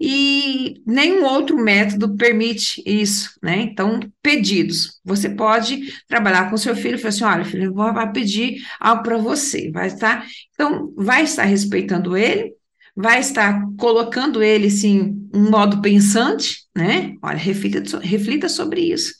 [0.01, 3.63] E nenhum outro método permite isso, né?
[3.63, 5.01] Então, pedidos.
[5.05, 9.19] Você pode trabalhar com seu filho e falar assim: olha, filho, vou pedir algo para
[9.19, 10.25] você, vai estar.
[10.55, 12.53] Então, vai estar respeitando ele,
[12.95, 17.17] vai estar colocando ele, sim, um modo pensante, né?
[17.23, 19.13] Olha, reflita, reflita sobre isso.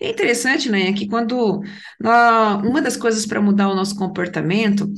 [0.00, 1.60] É interessante, né, que quando
[2.00, 4.92] nós, uma das coisas para mudar o nosso comportamento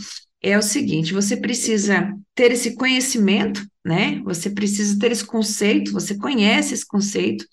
[0.50, 4.20] é o seguinte: você precisa ter esse conhecimento, né?
[4.24, 7.46] Você precisa ter esse conceito, você conhece esse conceito,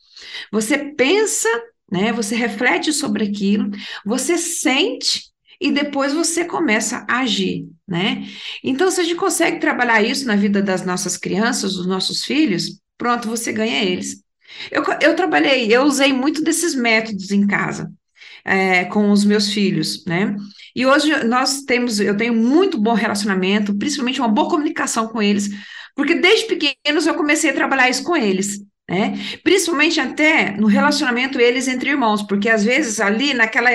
[0.52, 1.48] você pensa,
[1.90, 2.12] né?
[2.12, 3.72] Você reflete sobre aquilo,
[4.06, 8.28] você sente e depois você começa a agir, né?
[8.64, 12.82] Então, se a gente consegue trabalhar isso na vida das nossas crianças, dos nossos filhos,
[12.98, 14.22] pronto, você ganha eles.
[14.70, 17.90] Eu, eu trabalhei, eu usei muito desses métodos em casa,
[18.46, 20.36] é, com os meus filhos, né?
[20.76, 25.50] E hoje nós temos, eu tenho muito bom relacionamento, principalmente uma boa comunicação com eles,
[25.96, 28.60] porque desde pequenos eu comecei a trabalhar isso com eles.
[28.90, 29.14] Né?
[29.44, 33.70] Principalmente até no relacionamento eles entre irmãos, porque às vezes ali naquela,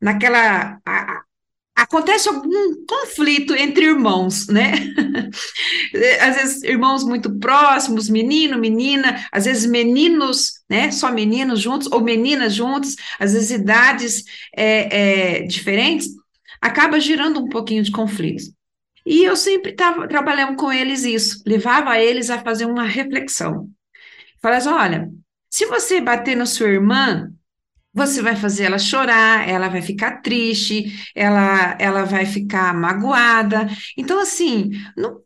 [0.00, 1.22] naquela a,
[1.74, 4.72] acontece algum conflito entre irmãos, né?
[6.20, 10.90] às vezes irmãos muito próximos, menino, menina, às vezes meninos, né?
[10.90, 14.24] Só meninos juntos ou meninas juntos, às vezes idades
[14.56, 16.08] é, é, diferentes,
[16.60, 18.44] acaba gerando um pouquinho de conflito.
[19.04, 23.68] E eu sempre estava trabalhando com eles isso, levava eles a fazer uma reflexão.
[24.40, 25.10] Falava assim, olha,
[25.50, 27.30] se você bater na sua irmã,
[27.94, 33.68] você vai fazer ela chorar, ela vai ficar triste, ela, ela vai ficar magoada.
[33.96, 34.70] Então, assim,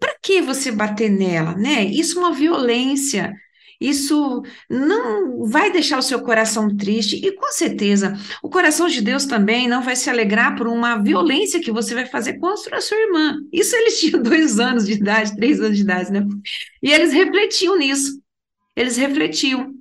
[0.00, 1.84] para que você bater nela, né?
[1.84, 3.32] Isso é uma violência.
[3.80, 9.26] Isso não vai deixar o seu coração triste, e com certeza o coração de Deus
[9.26, 12.96] também não vai se alegrar por uma violência que você vai fazer contra a sua
[12.96, 13.36] irmã.
[13.52, 16.26] Isso eles tinham dois anos de idade, três anos de idade, né?
[16.82, 18.18] E eles refletiam nisso.
[18.74, 19.75] Eles refletiam.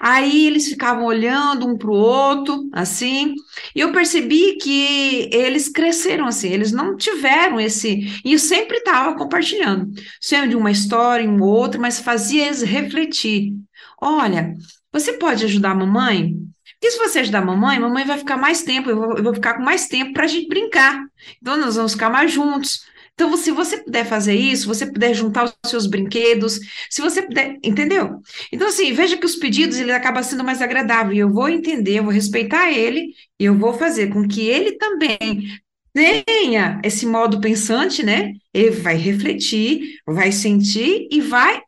[0.00, 3.34] Aí eles ficavam olhando um para o outro, assim,
[3.74, 8.20] e eu percebi que eles cresceram assim, eles não tiveram esse.
[8.24, 13.52] E eu sempre estava compartilhando, sempre de uma história em outra, mas fazia eles refletir.
[14.00, 14.54] Olha,
[14.92, 16.34] você pode ajudar a mamãe?
[16.78, 19.22] Porque se você ajudar a mamãe, a mamãe vai ficar mais tempo, eu vou, eu
[19.22, 21.02] vou ficar com mais tempo para a gente brincar.
[21.40, 22.84] Então, nós vamos ficar mais juntos.
[23.18, 27.58] Então, se você puder fazer isso, você puder juntar os seus brinquedos, se você puder,
[27.64, 28.20] entendeu?
[28.52, 32.04] Então, assim, veja que os pedidos, ele acaba sendo mais agradável, eu vou entender, eu
[32.04, 33.08] vou respeitar ele,
[33.40, 35.48] e eu vou fazer com que ele também
[35.94, 38.32] tenha esse modo pensante, né?
[38.52, 41.62] Ele vai refletir, vai sentir e vai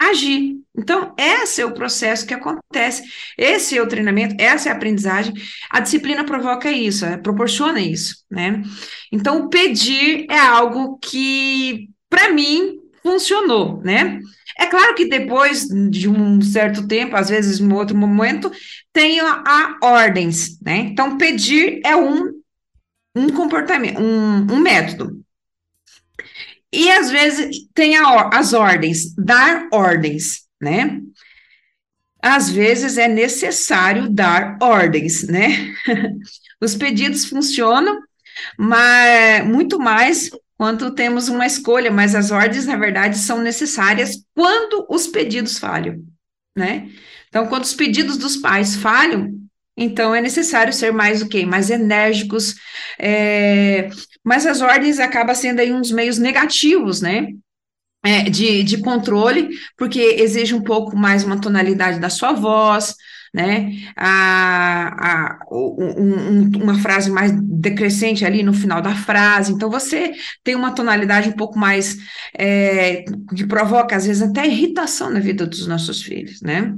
[0.00, 0.63] agir.
[0.76, 3.04] Então, esse é o processo que acontece,
[3.38, 5.32] esse é o treinamento, essa é a aprendizagem.
[5.70, 8.60] A disciplina provoca isso, é, proporciona isso, né?
[9.12, 14.18] Então, pedir é algo que, para mim, funcionou, né?
[14.58, 18.50] É claro que depois de um certo tempo, às vezes em outro momento,
[18.92, 20.78] tem a, a ordens, né?
[20.78, 22.32] Então, pedir é um,
[23.14, 25.22] um comportamento, um, um método.
[26.72, 31.00] E às vezes tem a, as ordens, dar ordens né?
[32.20, 35.74] Às vezes é necessário dar ordens, né?
[36.60, 38.00] Os pedidos funcionam,
[38.58, 44.86] mas muito mais quando temos uma escolha, mas as ordens, na verdade, são necessárias quando
[44.88, 46.02] os pedidos falham,
[46.56, 46.88] né?
[47.28, 49.34] Então, quando os pedidos dos pais falham,
[49.76, 51.44] então é necessário ser mais o quê?
[51.44, 52.54] Mais enérgicos,
[52.98, 53.90] é,
[54.22, 57.28] mas as ordens acabam sendo aí uns meios negativos, né?
[58.04, 62.94] É, de, de controle, porque exige um pouco mais uma tonalidade da sua voz,
[63.32, 63.72] né?
[63.96, 69.52] A, a, um, uma frase mais decrescente ali no final da frase.
[69.52, 70.12] Então, você
[70.44, 71.96] tem uma tonalidade um pouco mais
[72.38, 76.74] é, que provoca, às vezes, até irritação na vida dos nossos filhos, né?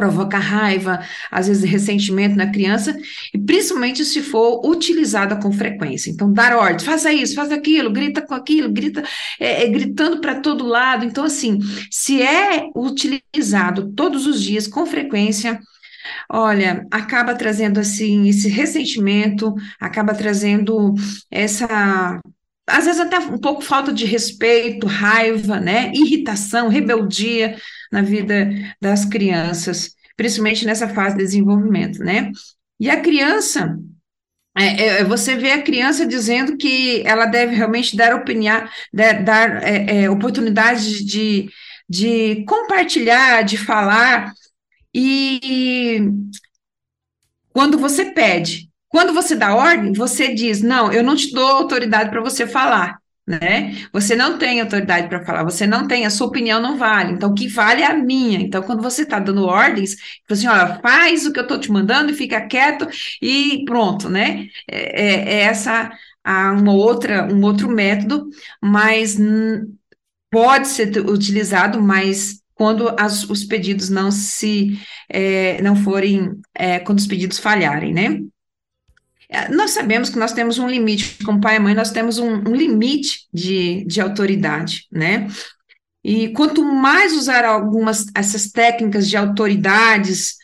[0.00, 2.96] Provoca raiva, às vezes ressentimento na criança,
[3.34, 6.10] e principalmente se for utilizada com frequência.
[6.10, 9.04] Então, dar ordem, faça isso, faça aquilo, grita com aquilo, grita,
[9.38, 11.04] é, é, gritando para todo lado.
[11.04, 11.58] Então, assim,
[11.90, 15.60] se é utilizado todos os dias com frequência,
[16.30, 20.94] olha, acaba trazendo assim esse ressentimento, acaba trazendo
[21.30, 22.18] essa
[22.76, 27.56] às vezes até um pouco falta de respeito, raiva, né, irritação, rebeldia
[27.90, 28.50] na vida
[28.80, 32.30] das crianças, principalmente nessa fase de desenvolvimento, né?
[32.78, 33.78] E a criança,
[34.56, 39.22] é, é, é, você vê a criança dizendo que ela deve realmente dar opinião, dar,
[39.22, 41.50] dar é, é, oportunidade de,
[41.88, 44.32] de compartilhar, de falar,
[44.94, 46.00] e
[47.50, 52.10] quando você pede, quando você dá ordem, você diz: não, eu não te dou autoridade
[52.10, 53.86] para você falar né?
[53.92, 57.12] Você não tem autoridade para falar, você não tem, a sua opinião não vale.
[57.12, 58.40] Então, o que vale é a minha.
[58.40, 59.94] Então, quando você está dando ordens,
[60.28, 62.88] assim, olha, faz o que eu estou te mandando e fica quieto
[63.22, 64.48] e pronto, né?
[64.68, 65.90] É, é, é essa
[66.26, 68.28] uma outra, um outro método,
[68.62, 69.16] mas
[70.30, 74.78] pode ser utilizado, mas quando as, os pedidos não se
[75.08, 78.20] é, não forem, é, quando os pedidos falharem, né?
[79.30, 82.34] É, nós sabemos que nós temos um limite, como pai e mãe, nós temos um,
[82.48, 85.28] um limite de, de autoridade, né?
[86.02, 90.34] E quanto mais usar algumas essas técnicas de autoridades,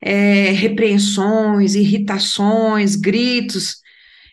[0.00, 3.78] é, repreensões, irritações, gritos,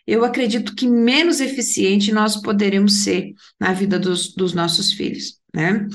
[0.05, 5.87] eu acredito que menos eficiente nós poderemos ser na vida dos, dos nossos filhos, né?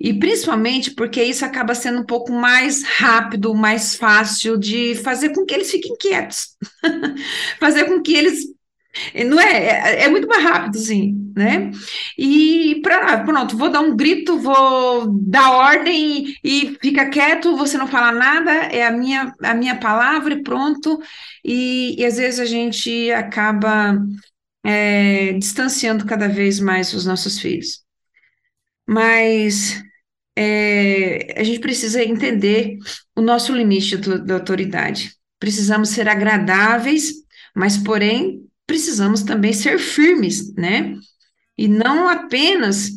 [0.00, 5.44] E principalmente porque isso acaba sendo um pouco mais rápido, mais fácil de fazer com
[5.44, 6.56] que eles fiquem quietos.
[7.58, 8.44] fazer com que eles.
[9.26, 11.70] Não é, é, é, muito mais rápido, sim, né?
[12.16, 17.86] E pra, pronto, vou dar um grito, vou dar ordem e fica quieto, você não
[17.86, 21.00] fala nada, é a minha, a minha palavra e pronto.
[21.44, 23.98] E, e às vezes a gente acaba
[24.64, 27.82] é, distanciando cada vez mais os nossos filhos.
[28.86, 29.82] Mas
[30.40, 32.78] é, a gente precisa entender
[33.16, 35.12] o nosso limite da autoridade.
[35.40, 37.12] Precisamos ser agradáveis,
[37.56, 40.94] mas, porém, precisamos também ser firmes, né?
[41.56, 42.88] E não apenas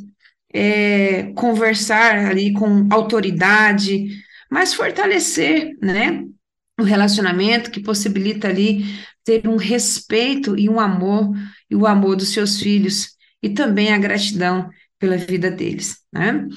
[0.53, 4.07] é, conversar ali com autoridade,
[4.47, 6.23] mas fortalecer, né?
[6.79, 8.85] O relacionamento que possibilita ali
[9.23, 11.33] ter um respeito e um amor,
[11.67, 14.69] e o amor dos seus filhos, e também a gratidão
[14.99, 16.47] pela vida deles, né?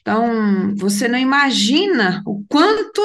[0.00, 3.00] Então, você não imagina o quanto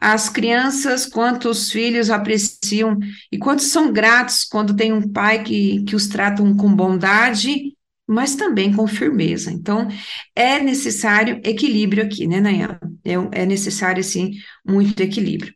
[0.00, 2.96] as crianças, quanto os filhos apreciam
[3.32, 7.74] e quantos são gratos quando tem um pai que, que os tratam com bondade,
[8.06, 9.50] mas também com firmeza.
[9.50, 9.88] Então,
[10.34, 12.80] é necessário equilíbrio aqui, né, Nayana?
[13.04, 14.30] É, é necessário, assim,
[14.66, 15.52] muito equilíbrio.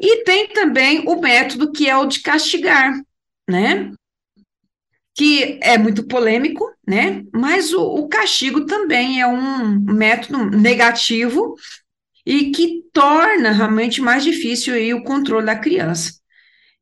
[0.00, 2.92] E tem também o método que é o de castigar,
[3.48, 3.90] né?
[5.18, 7.24] Que é muito polêmico, né?
[7.32, 11.56] Mas o, o, castigo também é um método negativo
[12.24, 16.12] e que torna realmente mais difícil aí o controle da criança.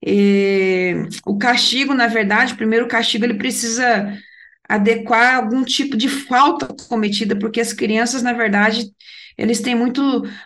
[0.07, 4.13] E, o castigo, na verdade, primeiro o castigo ele precisa
[4.69, 8.85] adequar algum tipo de falta cometida, porque as crianças, na verdade,
[9.37, 10.01] eles têm muito,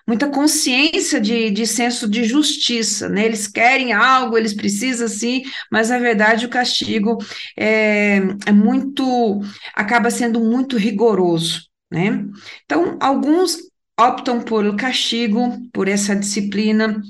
[0.07, 3.25] muita consciência de, de senso de justiça, né?
[3.25, 7.19] Eles querem algo, eles precisam sim, mas na verdade o castigo
[7.57, 8.17] é,
[8.47, 9.41] é muito,
[9.75, 12.25] acaba sendo muito rigoroso, né?
[12.65, 13.59] Então, alguns
[13.99, 17.01] optam por castigo, por essa disciplina,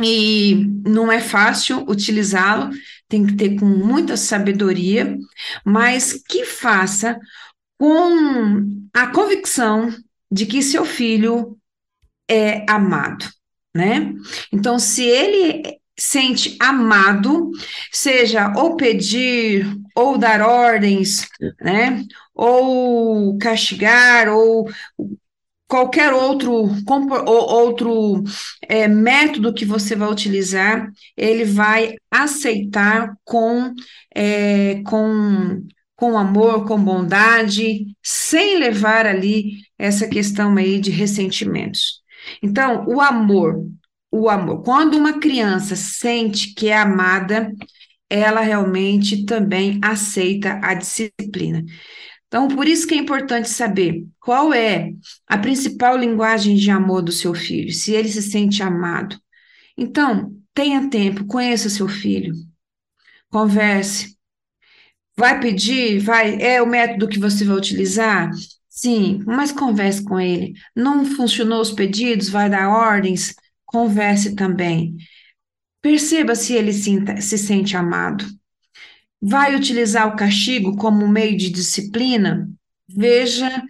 [0.00, 0.54] e
[0.86, 2.70] não é fácil utilizá-lo,
[3.08, 5.16] tem que ter com muita sabedoria,
[5.64, 7.18] mas que faça
[7.78, 9.92] com a convicção
[10.30, 11.58] de que seu filho
[12.30, 13.24] é amado,
[13.74, 14.12] né?
[14.52, 17.50] Então, se ele sente amado,
[17.90, 21.26] seja ou pedir, ou dar ordens,
[21.60, 22.04] né?
[22.34, 24.68] Ou castigar, ou
[25.68, 26.70] qualquer outro,
[27.26, 28.24] outro
[28.62, 33.74] é, método que você vai utilizar, ele vai aceitar com,
[34.14, 35.62] é, com
[35.98, 42.00] com amor, com bondade, sem levar ali essa questão aí de ressentimentos.
[42.40, 43.68] Então, o amor,
[44.08, 47.52] o amor, quando uma criança sente que é amada,
[48.08, 51.64] ela realmente também aceita a disciplina.
[52.28, 54.92] Então, por isso que é importante saber qual é
[55.26, 59.18] a principal linguagem de amor do seu filho, se ele se sente amado.
[59.76, 62.34] Então, tenha tempo, conheça seu filho,
[63.30, 64.16] converse,
[65.18, 65.98] Vai pedir?
[65.98, 66.40] Vai?
[66.40, 68.30] É o método que você vai utilizar?
[68.68, 70.54] Sim, mas converse com ele.
[70.76, 72.28] Não funcionou os pedidos?
[72.28, 73.34] Vai dar ordens?
[73.66, 74.96] Converse também.
[75.82, 78.24] Perceba se ele se, se sente amado.
[79.20, 82.48] Vai utilizar o castigo como meio de disciplina?
[82.88, 83.64] Veja,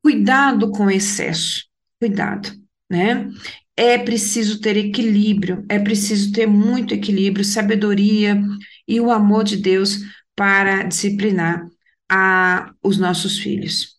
[0.00, 1.64] cuidado com excesso.
[1.98, 2.52] Cuidado,
[2.88, 3.28] né?
[3.76, 8.40] é preciso ter equilíbrio, é preciso ter muito equilíbrio, sabedoria
[8.88, 9.98] e o amor de Deus
[10.36, 11.66] para disciplinar
[12.08, 13.96] a, os nossos filhos.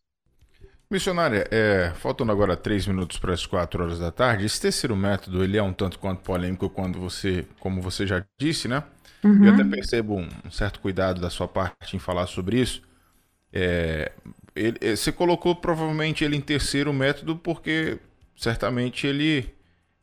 [0.89, 5.43] Missionária, é, faltando agora três minutos para as quatro horas da tarde, esse terceiro método
[5.43, 8.81] ele é um tanto quanto polêmico quando você, como você já disse, né?
[9.21, 9.45] Uhum.
[9.45, 12.81] Eu até percebo um, um, certo cuidado da sua parte em falar sobre isso.
[13.51, 14.13] É,
[14.55, 17.99] ele, é, você colocou provavelmente ele em terceiro método porque
[18.37, 19.56] certamente ele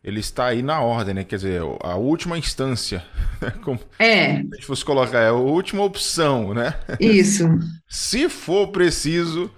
[0.05, 1.25] ele está aí na ordem, né?
[1.25, 3.03] Quer dizer, a última instância.
[3.41, 3.51] Né?
[3.65, 4.35] Como é.
[4.35, 6.79] Se a gente fosse colocar, é a última opção, né?
[7.01, 7.45] Isso.
[7.89, 9.51] Se for preciso,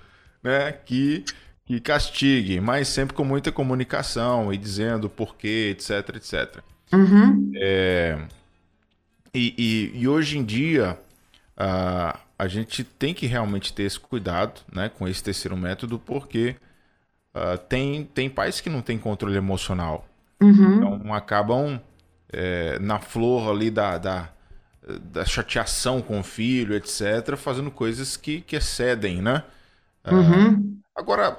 [0.44, 1.24] né, que,
[1.64, 6.62] que castigue, mas sempre com muita comunicação e dizendo porquê, etc, etc.
[6.92, 7.50] Uhum.
[7.56, 8.16] É,
[9.34, 10.96] e, e, e, hoje em dia,
[11.58, 16.54] uh, a gente tem que realmente ter esse cuidado né, com esse terceiro método, porque
[17.34, 20.06] uh, tem, tem pais que não têm controle emocional.
[20.40, 20.76] Uhum.
[20.76, 21.80] Então acabam
[22.32, 24.28] é, na flor ali da, da,
[25.12, 29.42] da, chateação com o filho, etc., fazendo coisas que, que excedem, né?
[30.04, 30.78] Ah, uhum.
[30.94, 31.38] agora,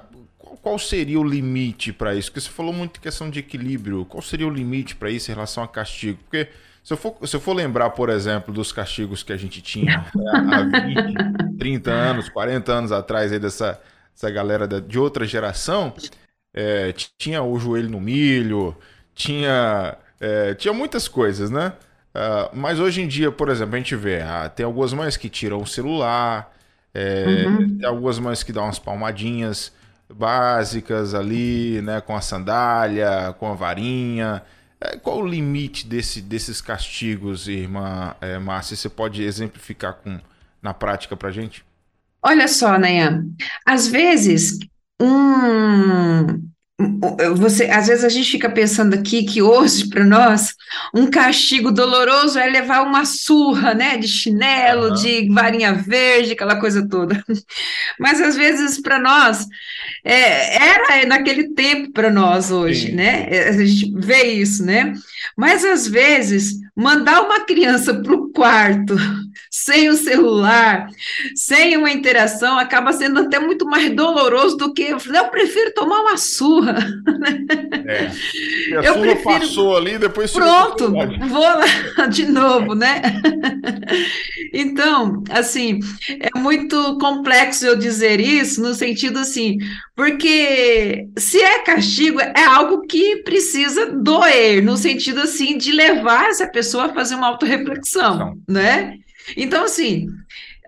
[0.62, 2.30] qual seria o limite para isso?
[2.30, 4.06] Porque você falou muito de questão de equilíbrio.
[4.06, 6.20] Qual seria o limite para isso em relação a castigo?
[6.24, 6.50] Porque
[6.84, 10.06] se eu, for, se eu for lembrar, por exemplo, dos castigos que a gente tinha
[10.16, 13.80] né, há 20, 30 anos, 40 anos atrás, aí dessa,
[14.14, 15.94] dessa galera de outra geração,
[16.58, 18.76] é, tinha o joelho no milho,
[19.14, 21.74] tinha, é, tinha muitas coisas, né?
[22.16, 25.30] Uh, mas hoje em dia, por exemplo, a gente vê, ah, tem algumas mães que
[25.30, 26.52] tiram o celular,
[26.92, 27.78] é, uhum.
[27.78, 29.72] tem algumas mães que dão umas palmadinhas
[30.12, 32.02] básicas ali, né?
[32.02, 34.42] Com a sandália, com a varinha.
[34.82, 38.76] É, qual o limite desse, desses castigos, irmã é, Márcia?
[38.76, 40.20] Você pode exemplificar com,
[40.60, 41.64] na prática pra gente?
[42.24, 43.28] Olha só, Nayan,
[43.64, 44.58] às vezes
[45.02, 46.48] um,
[47.36, 50.54] você, às vezes a gente fica pensando aqui que hoje, para nós,
[50.94, 53.98] um castigo doloroso é levar uma surra, né?
[53.98, 54.94] De chinelo, uhum.
[54.94, 57.24] de varinha verde, aquela coisa toda.
[58.00, 59.48] Mas às vezes, para nós,
[60.04, 62.96] é, era naquele tempo para nós hoje, Sim.
[62.96, 63.28] né?
[63.28, 64.94] É, a gente vê isso, né?
[65.36, 68.96] Mas às vezes, mandar uma criança para o quarto
[69.50, 70.88] sem o celular,
[71.36, 74.84] sem uma interação, acaba sendo até muito mais doloroso do que.
[74.84, 75.00] Eu
[75.30, 76.78] prefiro tomar uma surra.
[77.86, 78.12] É.
[78.68, 79.40] E a eu surra prefiro...
[79.40, 80.32] passou ali, depois.
[80.32, 83.02] Pronto, vou lá de novo, né?
[84.54, 89.58] Então, assim, é muito complexo eu dizer isso, no sentido assim,
[89.96, 96.46] porque se é castigo, é algo que precisa doer, no sentido assim, de levar essa
[96.46, 98.98] pessoa a fazer uma autorreflexão, né?
[99.36, 100.08] Então, assim,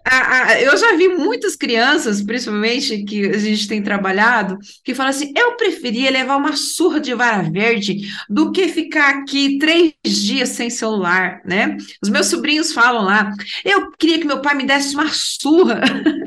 [0.05, 5.11] a, a, eu já vi muitas crianças, principalmente que a gente tem trabalhado, que falam
[5.11, 10.49] assim: eu preferia levar uma surra de vara verde do que ficar aqui três dias
[10.49, 11.77] sem celular, né?
[12.01, 13.31] Os meus sobrinhos falam lá:
[13.63, 15.81] eu queria que meu pai me desse uma surra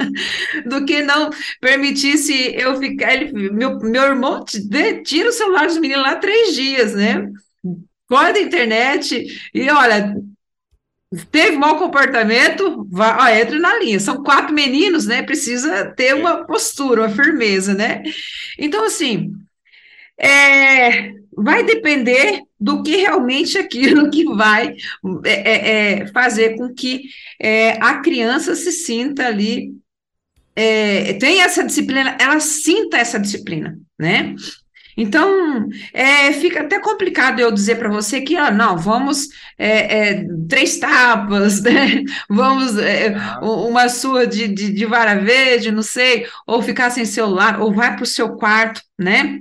[0.67, 3.15] do que não permitisse eu ficar.
[3.15, 4.45] Ele, meu, meu irmão
[5.05, 7.27] tira o celular dos meninos lá três dias, né?
[8.13, 10.15] Corta a internet e olha,
[11.31, 13.99] Teve mau comportamento, vai, ó, entra na linha.
[14.01, 15.23] São quatro meninos, né?
[15.23, 18.03] Precisa ter uma postura, uma firmeza, né?
[18.59, 19.33] Então, assim,
[20.19, 24.75] é, vai depender do que realmente aquilo que vai
[25.25, 27.03] é, é, é fazer com que
[27.41, 29.75] é, a criança se sinta ali,
[30.55, 34.35] é, tenha essa disciplina, ela sinta essa disciplina, né?
[34.97, 39.29] Então, é, fica até complicado eu dizer para você que, ah, não, vamos
[39.59, 42.03] é, é, três tapas, né?
[42.29, 47.61] vamos é, uma sua de, de, de, vara verde, não sei, ou ficar sem celular,
[47.61, 49.41] ou vai para o seu quarto, né?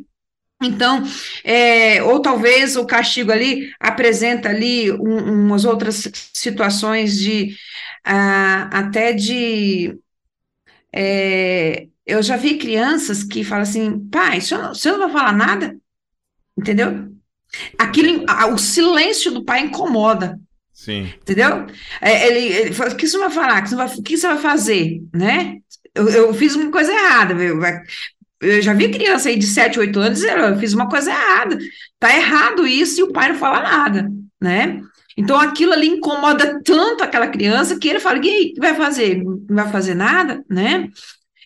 [0.63, 1.03] Então,
[1.43, 7.55] é, ou talvez o castigo ali apresenta ali um, umas outras situações de
[8.05, 9.97] ah, até de
[10.93, 15.21] é, eu já vi crianças que falam assim, pai, o senhor, o senhor não vai
[15.21, 15.77] falar nada?
[16.57, 17.11] Entendeu?
[17.77, 20.39] Aquilo, o silêncio do pai incomoda.
[20.73, 21.13] Sim.
[21.21, 21.67] Entendeu?
[21.99, 23.59] É, ele, ele fala, o que você vai falar?
[23.59, 25.01] O que você vai, que você vai fazer?
[25.13, 25.57] Né?
[25.93, 27.33] Eu, eu fiz uma coisa errada.
[27.33, 27.59] Eu,
[28.41, 31.57] eu já vi criança aí de 7, 8 anos dizendo, eu fiz uma coisa errada.
[31.99, 34.81] Tá errado isso e o pai não fala nada, né?
[35.15, 38.73] Então aquilo ali incomoda tanto aquela criança que ele fala, e aí, o que vai
[38.73, 39.23] fazer?
[39.23, 40.89] Não vai fazer nada, né?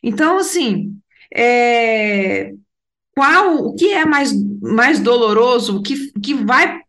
[0.06, 0.96] Então, assim,
[1.36, 2.52] é,
[3.16, 4.32] qual, o que é mais,
[4.62, 6.80] mais doloroso, o que, que vai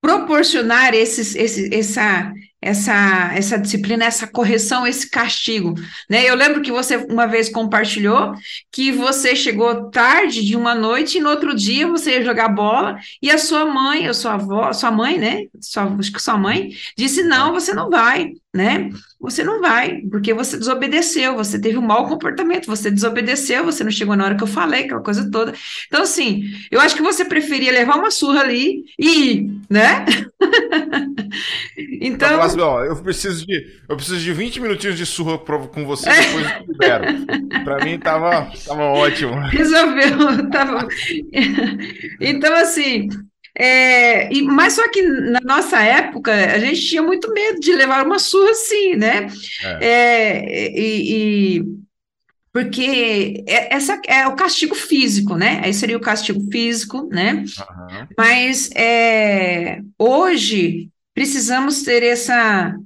[0.00, 5.74] proporcionar esses, esse, essa, essa, essa disciplina, essa correção, esse castigo,
[6.10, 6.28] né?
[6.28, 8.32] Eu lembro que você uma vez compartilhou
[8.72, 12.98] que você chegou tarde de uma noite e no outro dia você ia jogar bola
[13.22, 15.44] e a sua mãe, a sua avó, sua mãe, né?
[15.60, 18.90] Sua, acho que sua mãe disse não, você não vai, né?
[19.20, 23.90] Você não vai, porque você desobedeceu, você teve um mau comportamento, você desobedeceu, você não
[23.90, 25.52] chegou na hora que eu falei, aquela coisa toda.
[25.86, 30.04] Então, assim, eu acho que você preferia levar uma surra ali e ir, né?
[32.00, 32.40] então.
[32.40, 33.66] Assim, ó, eu preciso de.
[33.88, 37.04] Eu preciso de 20 minutinhos de surra com você depois libero.
[37.64, 39.38] Pra mim tava, tava ótimo.
[39.40, 40.48] Resolveu.
[40.50, 40.88] Tava...
[42.20, 43.08] Então, assim,
[43.58, 48.06] é, e, mas só que na nossa época a gente tinha muito medo de levar
[48.06, 49.26] uma surra assim, né?
[49.64, 49.86] É.
[49.86, 51.64] É, e, e,
[52.52, 55.60] porque é, essa é o castigo físico, né?
[55.64, 57.32] Aí seria o castigo físico, né?
[57.32, 58.06] Uhum.
[58.16, 62.78] Mas é, hoje precisamos ter essa,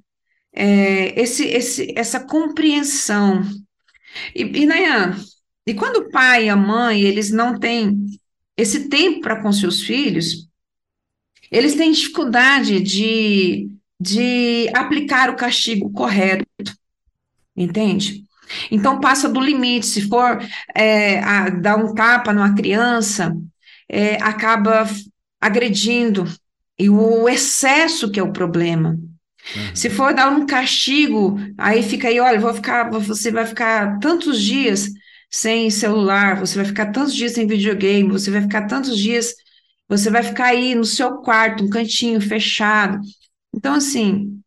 [0.54, 3.42] é, esse, esse, essa compreensão.
[4.34, 5.16] E, e Nayan,
[5.66, 8.06] e quando o pai e a mãe eles não têm
[8.56, 10.50] esse tempo para com seus filhos,
[11.52, 13.68] eles têm dificuldade de,
[14.00, 16.46] de aplicar o castigo correto,
[17.54, 18.24] entende?
[18.70, 20.42] Então passa do limite, se for
[20.74, 23.36] é, a, dar um tapa numa criança,
[23.86, 24.88] é, acaba
[25.38, 26.24] agredindo,
[26.78, 28.90] e o excesso que é o problema.
[28.90, 29.74] Uhum.
[29.76, 34.40] Se for dar um castigo, aí fica aí, olha, vou ficar, você vai ficar tantos
[34.40, 34.88] dias
[35.30, 39.34] sem celular, você vai ficar tantos dias sem videogame, você vai ficar tantos dias
[39.98, 42.98] você vai ficar aí no seu quarto, um cantinho fechado.
[43.54, 44.40] Então, assim,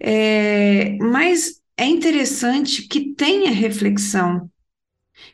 [0.00, 4.50] é, mas é interessante que tenha reflexão,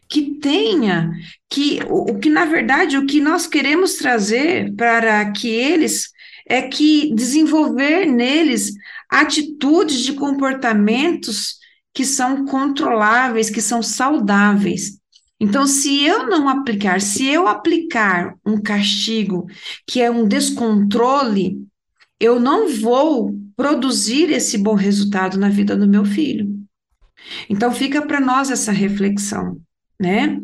[0.08, 1.10] que tenha,
[1.48, 6.10] que o, o que na verdade o que nós queremos trazer para que eles
[6.46, 8.72] é que desenvolver neles
[9.10, 11.56] atitudes de comportamentos
[11.94, 14.98] que são controláveis, que são saudáveis.
[15.38, 19.46] Então, se eu não aplicar, se eu aplicar um castigo
[19.86, 21.58] que é um descontrole,
[22.18, 26.48] eu não vou produzir esse bom resultado na vida do meu filho.
[27.50, 29.60] Então, fica para nós essa reflexão,
[30.00, 30.40] né?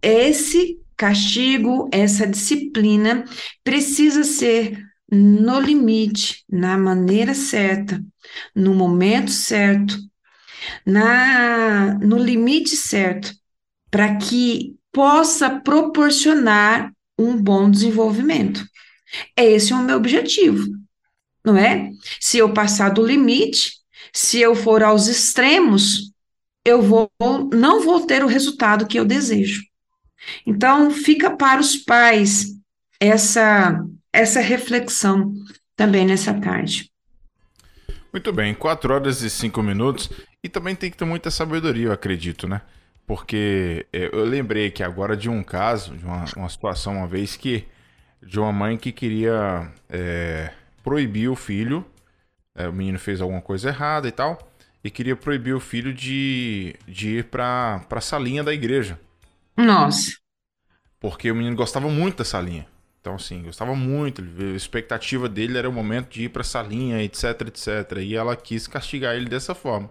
[0.00, 3.24] Esse castigo, essa disciplina
[3.62, 4.80] precisa ser
[5.10, 8.02] no limite, na maneira certa,
[8.54, 9.94] no momento certo,
[10.86, 13.34] na no limite certo,
[13.92, 18.66] para que possa proporcionar um bom desenvolvimento.
[19.36, 20.66] Esse é o meu objetivo,
[21.44, 21.90] não é?
[22.18, 23.74] Se eu passar do limite,
[24.10, 26.10] se eu for aos extremos,
[26.64, 27.10] eu vou
[27.52, 29.62] não vou ter o resultado que eu desejo.
[30.46, 32.46] Então, fica para os pais
[32.98, 33.78] essa
[34.10, 35.34] essa reflexão
[35.76, 36.90] também nessa tarde.
[38.10, 40.10] Muito bem, quatro horas e cinco minutos.
[40.42, 42.62] E também tem que ter muita sabedoria, eu acredito, né?
[43.06, 47.36] Porque é, eu lembrei que agora de um caso, de uma, uma situação uma vez
[47.36, 47.66] que
[48.22, 51.84] de uma mãe que queria é, proibir o filho,
[52.54, 54.38] é, o menino fez alguma coisa errada e tal,
[54.84, 58.98] e queria proibir o filho de, de ir para a salinha da igreja.
[59.56, 60.12] Nossa.
[61.00, 62.66] Porque o menino gostava muito da salinha.
[63.00, 64.22] Então, assim, gostava muito.
[64.22, 67.98] A expectativa dele era o momento de ir para a salinha, etc, etc.
[67.98, 69.90] E ela quis castigar ele dessa forma.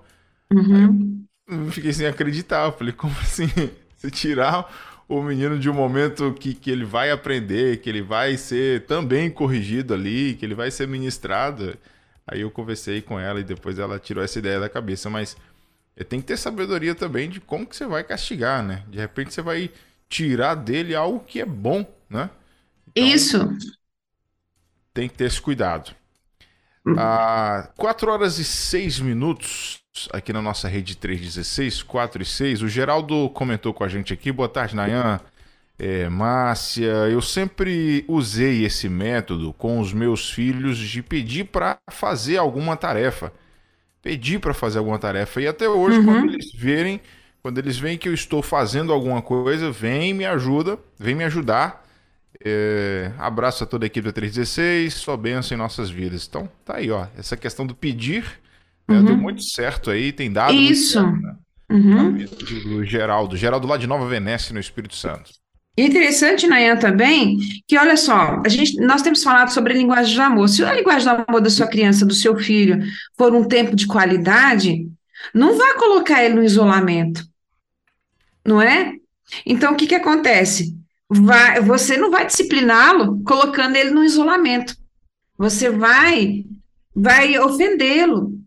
[0.53, 1.25] Uhum
[1.71, 2.65] fiquei sem acreditar.
[2.65, 3.47] Eu falei, como assim?
[3.97, 8.37] Se tirar o menino de um momento que, que ele vai aprender, que ele vai
[8.37, 11.77] ser também corrigido ali, que ele vai ser ministrado.
[12.25, 15.09] Aí eu conversei com ela e depois ela tirou essa ideia da cabeça.
[15.09, 15.37] Mas
[16.09, 18.83] tem que ter sabedoria também de como que você vai castigar, né?
[18.87, 19.69] De repente você vai
[20.09, 22.29] tirar dele algo que é bom, né?
[22.87, 23.39] Então, Isso.
[24.93, 25.95] Tem que ter esse cuidado.
[26.85, 26.95] Hum.
[26.97, 29.80] Ah, 4 horas e 6 minutos
[30.11, 32.61] aqui na nossa rede 316, 4 e 6.
[32.61, 34.31] O Geraldo comentou com a gente aqui.
[34.31, 35.19] Boa tarde, Nayan.
[35.77, 42.37] É, Márcia, eu sempre usei esse método com os meus filhos de pedir para fazer
[42.37, 43.33] alguma tarefa.
[44.01, 45.41] Pedir para fazer alguma tarefa.
[45.41, 46.05] E até hoje, uhum.
[46.05, 47.01] quando eles verem,
[47.41, 51.85] quando eles veem que eu estou fazendo alguma coisa, vem me ajuda, vem me ajudar.
[52.43, 56.27] É, abraço a toda a equipe da 316, só benção em nossas vidas.
[56.27, 57.07] Então, tá aí, ó.
[57.17, 58.40] Essa questão do pedir
[58.99, 59.05] Uhum.
[59.05, 60.53] Deu muito certo aí, tem dado.
[60.53, 60.99] Isso.
[60.99, 61.35] Certo, né?
[61.71, 62.25] uhum.
[62.63, 63.37] Do Geraldo.
[63.37, 65.31] Geraldo lá de Nova Venécia, no Espírito Santo.
[65.77, 70.21] Interessante, Nayan, também, que olha só, a gente, nós temos falado sobre a linguagem do
[70.21, 70.49] amor.
[70.49, 72.83] Se a linguagem do amor da sua criança, do seu filho,
[73.17, 74.85] for um tempo de qualidade,
[75.33, 77.25] não vá colocar ele no isolamento,
[78.45, 78.93] não é?
[79.45, 80.75] Então, o que, que acontece?
[81.09, 84.75] Vai, você não vai discipliná-lo colocando ele no isolamento.
[85.37, 86.45] Você vai
[86.95, 88.40] vai ofendê-lo.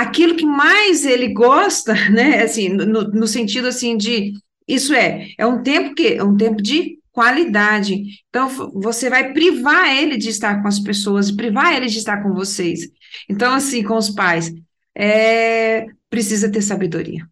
[0.00, 2.42] Aquilo que mais ele gosta, né?
[2.42, 4.32] Assim, no, no sentido assim de
[4.66, 8.04] isso é, é um tempo que é um tempo de qualidade.
[8.28, 12.32] Então, você vai privar ele de estar com as pessoas, privar ele de estar com
[12.32, 12.88] vocês.
[13.28, 14.52] Então, assim, com os pais,
[14.94, 17.26] é, precisa ter sabedoria.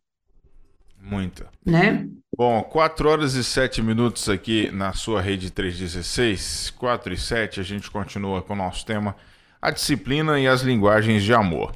[1.00, 1.46] Muita.
[1.64, 2.08] Né?
[2.36, 6.70] Bom, 4 horas e 7 minutos aqui na sua rede 316.
[6.70, 9.14] 4 e 7, a gente continua com o nosso tema,
[9.62, 11.72] a disciplina e as linguagens de amor.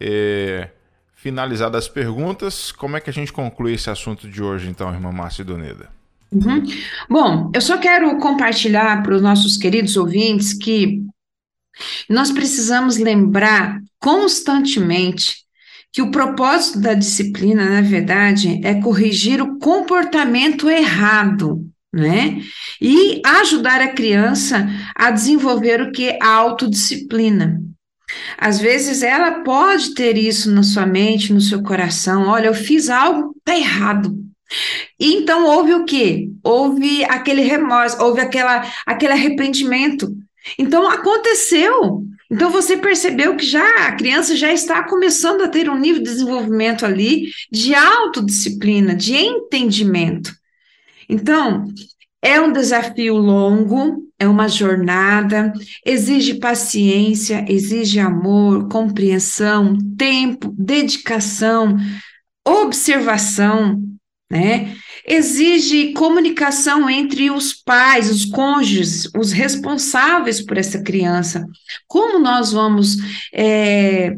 [0.00, 0.70] É,
[1.14, 5.12] finalizadas as perguntas, como é que a gente conclui esse assunto de hoje, então, irmã
[5.12, 5.90] Márcia Doneda?
[6.32, 6.62] Uhum.
[7.08, 11.02] Bom, eu só quero compartilhar para os nossos queridos ouvintes que
[12.08, 15.40] nós precisamos lembrar constantemente
[15.92, 22.40] que o propósito da disciplina, na verdade, é corrigir o comportamento errado, né?
[22.80, 27.60] E ajudar a criança a desenvolver o que a autodisciplina.
[28.36, 32.28] Às vezes ela pode ter isso na sua mente, no seu coração.
[32.28, 34.16] Olha, eu fiz algo, tá errado.
[34.98, 36.28] E então houve o quê?
[36.42, 40.12] Houve aquele remorso, houve aquela, aquele arrependimento.
[40.58, 42.04] Então aconteceu.
[42.30, 46.10] Então você percebeu que já a criança já está começando a ter um nível de
[46.10, 50.32] desenvolvimento ali de autodisciplina, de entendimento.
[51.08, 51.66] Então,
[52.22, 55.50] é um desafio longo, é uma jornada,
[55.84, 61.78] exige paciência, exige amor, compreensão, tempo, dedicação,
[62.46, 63.82] observação,
[64.30, 64.76] né?
[65.08, 71.46] Exige comunicação entre os pais, os cônjuges, os responsáveis por essa criança.
[71.88, 72.96] Como nós vamos
[73.32, 74.14] é,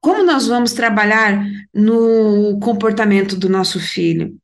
[0.00, 4.36] como nós vamos trabalhar no comportamento do nosso filho?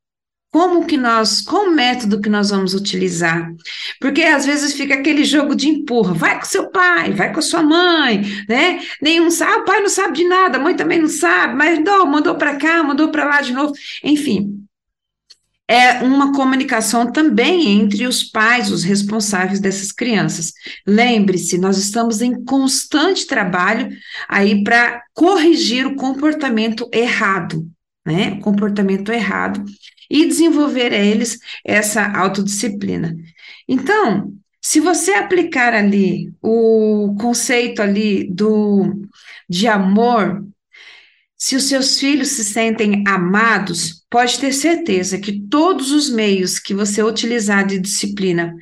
[0.55, 3.53] Como que nós, qual método que nós vamos utilizar?
[4.01, 7.43] Porque às vezes fica aquele jogo de empurra, vai com seu pai, vai com a
[7.43, 8.79] sua mãe, né?
[9.03, 12.07] Nenhum sabe, o pai não sabe de nada, a mãe também não sabe, mas não,
[12.07, 13.73] mandou para cá, mandou para lá de novo,
[14.05, 14.61] enfim
[15.67, 20.53] é uma comunicação também entre os pais, os responsáveis dessas crianças.
[20.87, 23.89] Lembre-se, nós estamos em constante trabalho
[24.29, 27.67] aí para corrigir o comportamento errado,
[28.07, 28.37] né?
[28.39, 29.65] O comportamento errado
[30.11, 33.17] e desenvolver a eles essa autodisciplina.
[33.69, 39.03] Então, se você aplicar ali o conceito ali do
[39.49, 40.43] de amor
[41.45, 46.73] se os seus filhos se sentem amados, pode ter certeza que todos os meios que
[46.73, 48.55] você utilizar de disciplina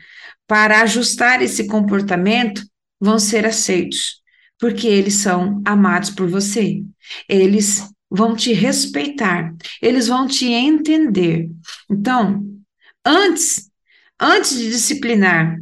[0.49, 2.61] para ajustar esse comportamento
[3.01, 4.21] vão ser aceitos,
[4.59, 6.83] porque eles são amados por você.
[7.29, 11.49] Eles vão te respeitar, eles vão te entender.
[11.91, 12.45] Então,
[13.05, 13.71] antes,
[14.21, 15.59] antes de disciplinar,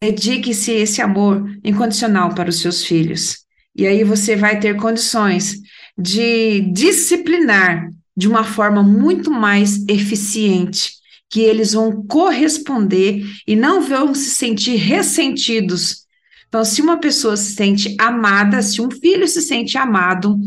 [0.00, 3.38] dedique-se esse amor incondicional para os seus filhos.
[3.74, 5.60] E aí você vai ter condições
[5.96, 10.92] de disciplinar de uma forma muito mais eficiente,
[11.30, 16.07] que eles vão corresponder e não vão se sentir ressentidos.
[16.48, 20.38] Então, se uma pessoa se sente amada, se um filho se sente amado,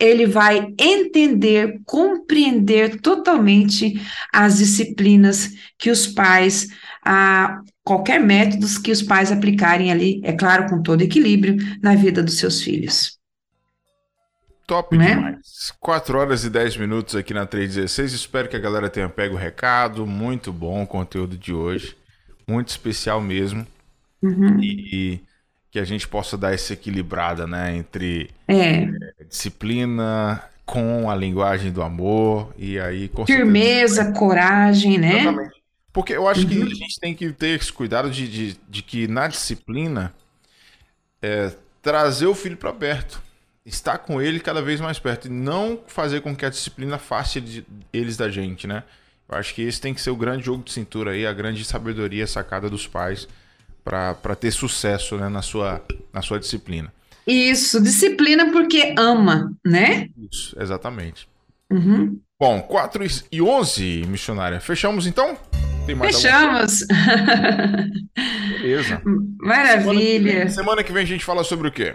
[0.00, 3.94] ele vai entender, compreender totalmente
[4.32, 6.68] as disciplinas que os pais,
[7.04, 12.20] a, qualquer método que os pais aplicarem ali, é claro, com todo equilíbrio, na vida
[12.20, 13.16] dos seus filhos.
[14.66, 15.14] Top né?
[15.14, 15.72] demais.
[15.78, 18.12] 4 horas e 10 minutos aqui na 316.
[18.12, 20.06] Espero que a galera tenha pego o recado.
[20.06, 21.96] Muito bom o conteúdo de hoje.
[22.48, 23.66] Muito especial mesmo.
[24.22, 24.58] Uhum.
[24.62, 25.20] E,
[25.74, 27.74] que a gente possa dar essa equilibrada, né?
[27.74, 28.84] Entre é.
[28.84, 32.54] É, disciplina com a linguagem do amor.
[32.56, 33.10] E aí.
[33.26, 35.22] Firmeza, certeza, coragem, né?
[35.22, 35.62] Exatamente.
[35.92, 36.48] Porque eu acho uhum.
[36.48, 40.14] que a gente tem que ter esse cuidado de, de, de que na disciplina
[41.20, 41.50] é,
[41.82, 43.20] trazer o filho para perto
[43.66, 47.42] estar com ele cada vez mais perto e não fazer com que a disciplina faça
[47.92, 48.84] eles da gente, né?
[49.28, 51.64] Eu acho que esse tem que ser o grande jogo de cintura aí, a grande
[51.64, 53.26] sabedoria sacada dos pais
[53.84, 56.92] para ter sucesso né, na, sua, na sua disciplina.
[57.26, 60.08] Isso, disciplina porque ama, né?
[60.30, 61.28] Isso, exatamente.
[61.70, 62.18] Uhum.
[62.38, 64.60] Bom, 4 e 11, missionária.
[64.60, 65.36] Fechamos então?
[66.00, 66.86] Fechamos.
[68.60, 69.02] Beleza.
[69.38, 69.80] Maravilha.
[69.80, 71.94] Semana que, vem, semana que vem a gente fala sobre o quê?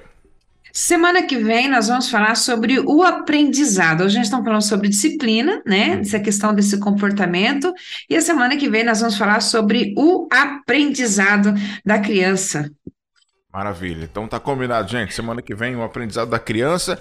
[0.79, 3.99] Semana que vem nós vamos falar sobre o aprendizado.
[3.99, 5.95] Hoje a gente está falando sobre disciplina, né?
[5.95, 5.99] Uhum.
[5.99, 7.73] Essa questão desse comportamento.
[8.09, 11.53] E a semana que vem nós vamos falar sobre o aprendizado
[11.85, 12.71] da criança.
[13.51, 14.07] Maravilha.
[14.09, 15.13] Então tá combinado, gente.
[15.13, 16.97] Semana que vem o aprendizado da criança.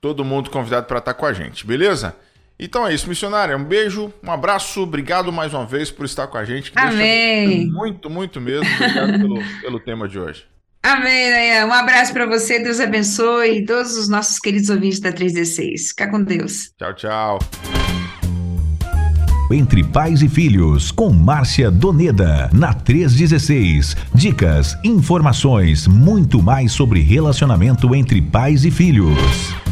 [0.00, 2.14] Todo mundo convidado para estar tá com a gente, beleza?
[2.56, 3.56] Então é isso, missionária.
[3.56, 6.70] Um beijo, um abraço, obrigado mais uma vez por estar com a gente.
[6.76, 7.66] Amém.
[7.66, 8.72] Muito, muito mesmo.
[8.76, 10.46] Obrigado pelo, pelo tema de hoje.
[10.86, 11.66] Amém, Nayan.
[11.66, 15.88] Um abraço para você, Deus abençoe todos os nossos queridos ouvintes da 316.
[15.88, 16.70] Fica com Deus.
[16.78, 17.38] Tchau, tchau.
[19.50, 23.96] Entre Pais e Filhos, com Márcia Doneda, na 316.
[24.14, 29.65] Dicas, informações, muito mais sobre relacionamento entre pais e filhos.